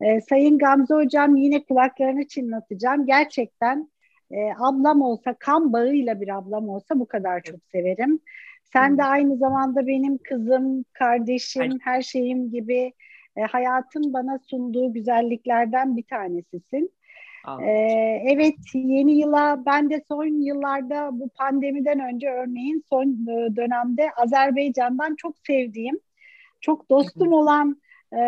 [0.00, 3.06] Ee, Sayın Gamze Hocam yine kulaklarını çınlatacağım.
[3.06, 3.90] Gerçekten
[4.30, 8.20] e, ablam olsa kan bağıyla bir ablam olsa bu kadar çok severim.
[8.64, 8.98] Sen hmm.
[8.98, 11.78] de aynı zamanda benim kızım, kardeşim, Aynen.
[11.82, 12.92] her şeyim gibi
[13.36, 16.92] e, hayatın bana sunduğu güzelliklerden bir tanesisin.
[17.62, 24.10] Ee, evet yeni yıla ben de son yıllarda bu pandemiden önce örneğin son e, dönemde
[24.16, 26.00] Azerbaycan'dan çok sevdiğim,
[26.60, 27.80] çok dostum olan
[28.12, 28.20] e,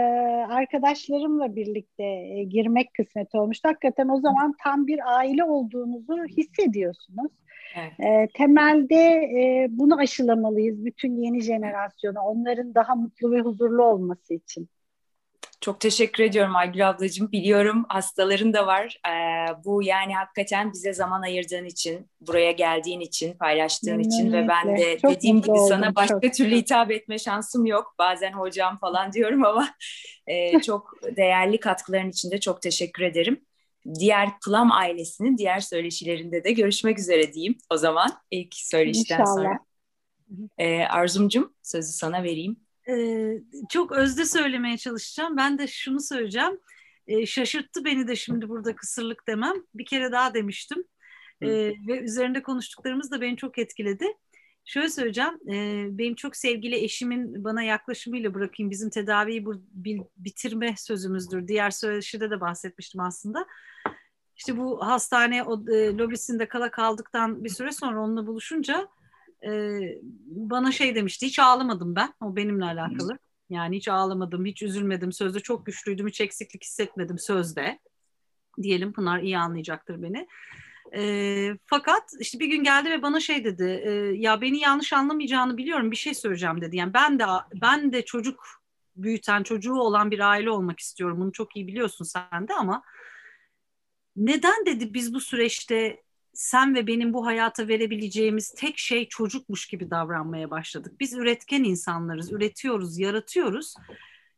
[0.49, 3.69] arkadaşlarımla birlikte e, girmek kısmet olmuştu.
[3.69, 7.33] Hakikaten o zaman tam bir aile olduğunuzu hissediyorsunuz.
[7.77, 8.01] Evet.
[8.01, 14.69] E, temelde e, bunu aşılamalıyız bütün yeni jenerasyona, onların daha mutlu ve huzurlu olması için.
[15.61, 17.33] Çok teşekkür ediyorum Aygül ablacığım.
[17.33, 19.01] Biliyorum hastaların da var.
[19.09, 24.77] Ee, bu yani hakikaten bize zaman ayırdığın için, buraya geldiğin için, paylaştığın için ve ben
[24.77, 26.35] de çok dediğim gibi oldum, sana başka çok.
[26.35, 27.95] türlü hitap etme şansım yok.
[27.99, 29.69] Bazen hocam falan diyorum ama
[30.27, 33.41] e, çok değerli katkıların için de çok teşekkür ederim.
[33.99, 39.37] Diğer Plum ailesinin diğer söyleşilerinde de görüşmek üzere diyeyim o zaman ilk söyleşiden İnşallah.
[39.37, 39.59] sonra.
[40.59, 42.61] Ee, Arzumcum sözü sana vereyim.
[42.91, 45.37] Ee, çok özde söylemeye çalışacağım.
[45.37, 46.61] Ben de şunu söyleyeceğim.
[47.07, 49.55] Ee, şaşırttı beni de şimdi burada kısırlık demem.
[49.75, 50.85] Bir kere daha demiştim.
[51.43, 51.49] Ee,
[51.89, 54.07] ve üzerinde konuştuklarımız da beni çok etkiledi.
[54.65, 59.55] Şöyle söyleyeceğim, e, benim çok sevgili eşimin bana yaklaşımıyla bırakayım bizim tedaviyi bu,
[60.17, 61.49] bitirme sözümüzdür.
[61.49, 63.47] Diğer söyleşide de bahsetmiştim aslında.
[64.37, 68.89] İşte bu hastane o, e, lobisinde kala kaldıktan bir süre sonra onunla buluşunca
[69.47, 69.81] e,
[70.27, 73.19] bana şey demişti hiç ağlamadım ben o benimle alakalı.
[73.51, 75.13] Yani hiç ağlamadım, hiç üzülmedim.
[75.13, 77.79] Sözde çok güçlüydüm, hiç eksiklik hissetmedim sözde.
[78.63, 80.29] Diyelim Pınar iyi anlayacaktır beni.
[80.97, 81.03] E,
[81.67, 83.83] fakat işte bir gün geldi ve bana şey dedi.
[83.85, 85.91] E, ya beni yanlış anlamayacağını biliyorum.
[85.91, 86.77] Bir şey söyleyeceğim dedi.
[86.77, 87.25] Yani ben de
[87.55, 88.45] ben de çocuk
[88.97, 91.21] büyüten, çocuğu olan bir aile olmak istiyorum.
[91.21, 92.83] Bunu çok iyi biliyorsun sen de ama
[94.17, 96.03] neden dedi biz bu süreçte
[96.35, 100.93] sen ve benim bu hayata verebileceğimiz tek şey çocukmuş gibi davranmaya başladık.
[101.01, 103.75] Biz üretken insanlarız, üretiyoruz, yaratıyoruz.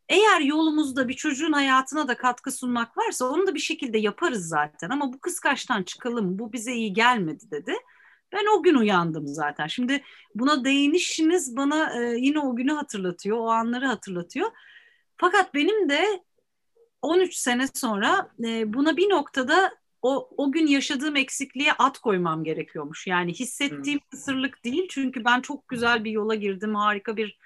[0.09, 4.91] Eğer yolumuzda bir çocuğun hayatına da katkı sunmak varsa onu da bir şekilde yaparız zaten.
[4.91, 7.75] Ama bu kıskaçtan çıkalım, bu bize iyi gelmedi dedi.
[8.33, 9.67] Ben o gün uyandım zaten.
[9.67, 10.03] Şimdi
[10.35, 14.51] buna değinişiniz bana e, yine o günü hatırlatıyor, o anları hatırlatıyor.
[15.17, 16.23] Fakat benim de
[17.03, 23.07] 13 sene sonra e, buna bir noktada o, o gün yaşadığım eksikliğe at koymam gerekiyormuş.
[23.07, 24.09] Yani hissettiğim hmm.
[24.11, 26.75] kısırlık değil çünkü ben çok güzel bir yola girdim.
[26.75, 27.39] Harika bir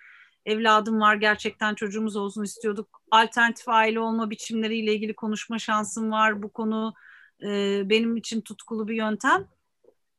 [0.47, 3.03] evladım var gerçekten çocuğumuz olsun istiyorduk.
[3.11, 6.43] Alternatif aile olma biçimleriyle ilgili konuşma şansım var.
[6.43, 6.95] Bu konu
[7.43, 9.49] e, benim için tutkulu bir yöntem.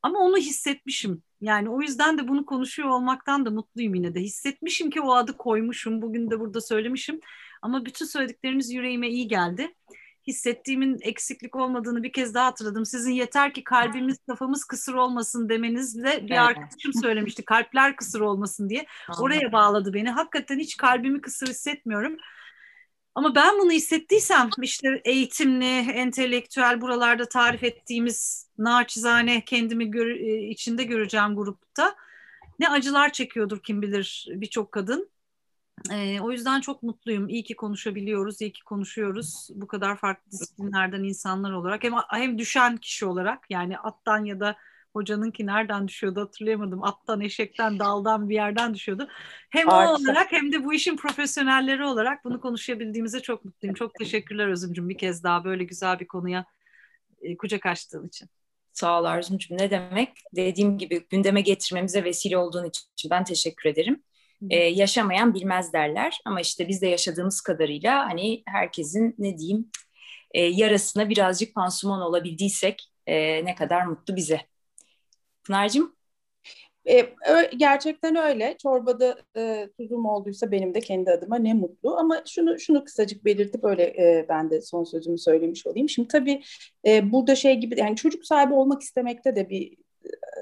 [0.02, 1.22] Ama onu hissetmişim.
[1.40, 4.20] Yani o yüzden de bunu konuşuyor olmaktan da mutluyum yine de.
[4.20, 6.02] Hissetmişim ki o adı koymuşum.
[6.02, 7.20] Bugün de burada söylemişim.
[7.62, 9.74] Ama bütün söyledikleriniz yüreğime iyi geldi
[10.28, 12.86] hissettiğimin eksiklik olmadığını bir kez daha hatırladım.
[12.86, 16.38] Sizin yeter ki kalbimiz, kafamız kısır olmasın demenizle bir evet.
[16.38, 17.44] arkadaşım söylemişti.
[17.44, 18.86] Kalpler kısır olmasın diye.
[19.18, 20.10] Oraya bağladı beni.
[20.10, 22.16] Hakikaten hiç kalbimi kısır hissetmiyorum.
[23.14, 30.84] Ama ben bunu hissettiysem işte eğitimli, entelektüel buralarda tarif ettiğimiz naçizane kendimi gör, e, içinde
[30.84, 31.96] göreceğim grupta
[32.58, 35.10] ne acılar çekiyordur kim bilir birçok kadın.
[35.92, 37.28] E, o yüzden çok mutluyum.
[37.28, 39.48] İyi ki konuşabiliyoruz, iyi ki konuşuyoruz.
[39.54, 41.84] Bu kadar farklı disiplinlerden insanlar olarak.
[41.84, 44.56] Hem, hem düşen kişi olarak yani attan ya da
[44.92, 46.84] hocanınki nereden düşüyordu hatırlayamadım.
[46.84, 49.08] Attan, eşekten, daldan bir yerden düşüyordu.
[49.50, 49.92] Hem Ağaçta.
[49.92, 53.74] o olarak hem de bu işin profesyonelleri olarak bunu konuşabildiğimize çok mutluyum.
[53.74, 56.44] Çok teşekkürler Özümcüm bir kez daha böyle güzel bir konuya
[57.22, 58.28] e, kucak açtığın için.
[58.72, 59.56] Sağ ol Arzumcuğum.
[59.58, 60.08] Ne demek?
[60.36, 64.02] Dediğim gibi gündeme getirmemize vesile olduğun için ben teşekkür ederim
[64.50, 66.20] e, yaşamayan bilmez derler.
[66.24, 69.70] Ama işte biz de yaşadığımız kadarıyla hani herkesin ne diyeyim
[70.34, 74.40] e, yarasına birazcık pansuman olabildiysek e, ne kadar mutlu bize.
[75.44, 75.96] Pınar'cığım?
[76.88, 77.14] E,
[77.56, 78.56] gerçekten öyle.
[78.62, 81.96] Çorbada e, tuzum olduysa benim de kendi adıma ne mutlu.
[81.96, 85.88] Ama şunu şunu kısacık belirtip öyle e, ben de son sözümü söylemiş olayım.
[85.88, 86.42] Şimdi tabii
[86.86, 89.76] e, burada şey gibi yani çocuk sahibi olmak istemekte de bir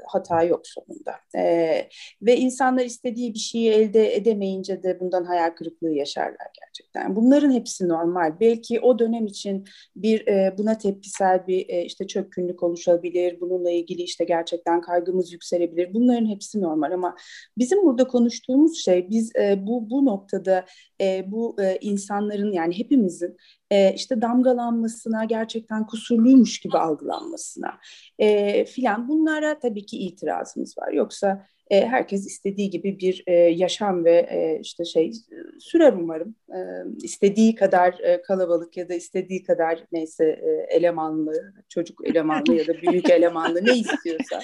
[0.07, 1.15] hata yok sonunda.
[1.37, 1.89] E,
[2.23, 7.17] ve insanlar istediği bir şeyi elde edemeyince de bundan hayal kırıklığı yaşarlar gerçekten.
[7.17, 8.41] Bunların hepsi normal.
[8.41, 9.65] Belki o dönem için
[9.97, 13.41] bir e, buna tepkisel bir e, işte çökkünlük oluşabilir.
[13.41, 15.95] Bununla ilgili işte gerçekten kaygımız yükselebilir.
[15.95, 17.17] Bunların hepsi normal ama
[17.59, 20.65] bizim burada konuştuğumuz şey biz e, bu bu noktada
[21.01, 23.37] e, bu e, insanların yani hepimizin
[23.71, 27.75] e, işte damgalanmasına, gerçekten kusurluymuş gibi algılanmasına
[28.19, 30.93] e, filan bunlara tabii ki itirazımız var.
[30.93, 35.13] Yoksa e, herkes istediği gibi bir e, yaşam ve e, işte şey
[35.59, 36.35] sürer umarım.
[36.49, 36.59] E,
[37.03, 42.75] istediği kadar e, kalabalık ya da istediği kadar neyse e, elemanlı, çocuk elemanlı ya da
[42.75, 44.41] büyük elemanlı ne istiyorsa.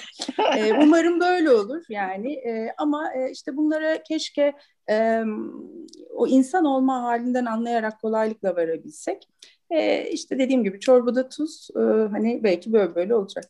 [0.57, 2.33] E, umarım böyle olur yani.
[2.33, 4.53] E, ama e, işte bunlara keşke
[4.89, 5.23] e,
[6.15, 9.27] o insan olma halinden anlayarak kolaylıkla varabilsek.
[9.69, 11.79] E, işte dediğim gibi çorbada tuz e,
[12.11, 13.45] hani belki böyle böyle olacak.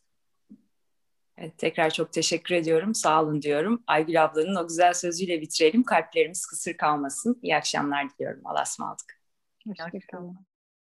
[1.38, 2.94] Evet, tekrar çok teşekkür ediyorum.
[2.94, 3.82] Sağ olun diyorum.
[3.86, 5.82] Aygül ablanın o güzel sözüyle bitirelim.
[5.82, 7.38] Kalplerimiz kısır kalmasın.
[7.42, 8.40] İyi akşamlar diliyorum.
[8.44, 9.20] Allah'a ısmarladık.
[9.66, 10.53] Hoşçakalın.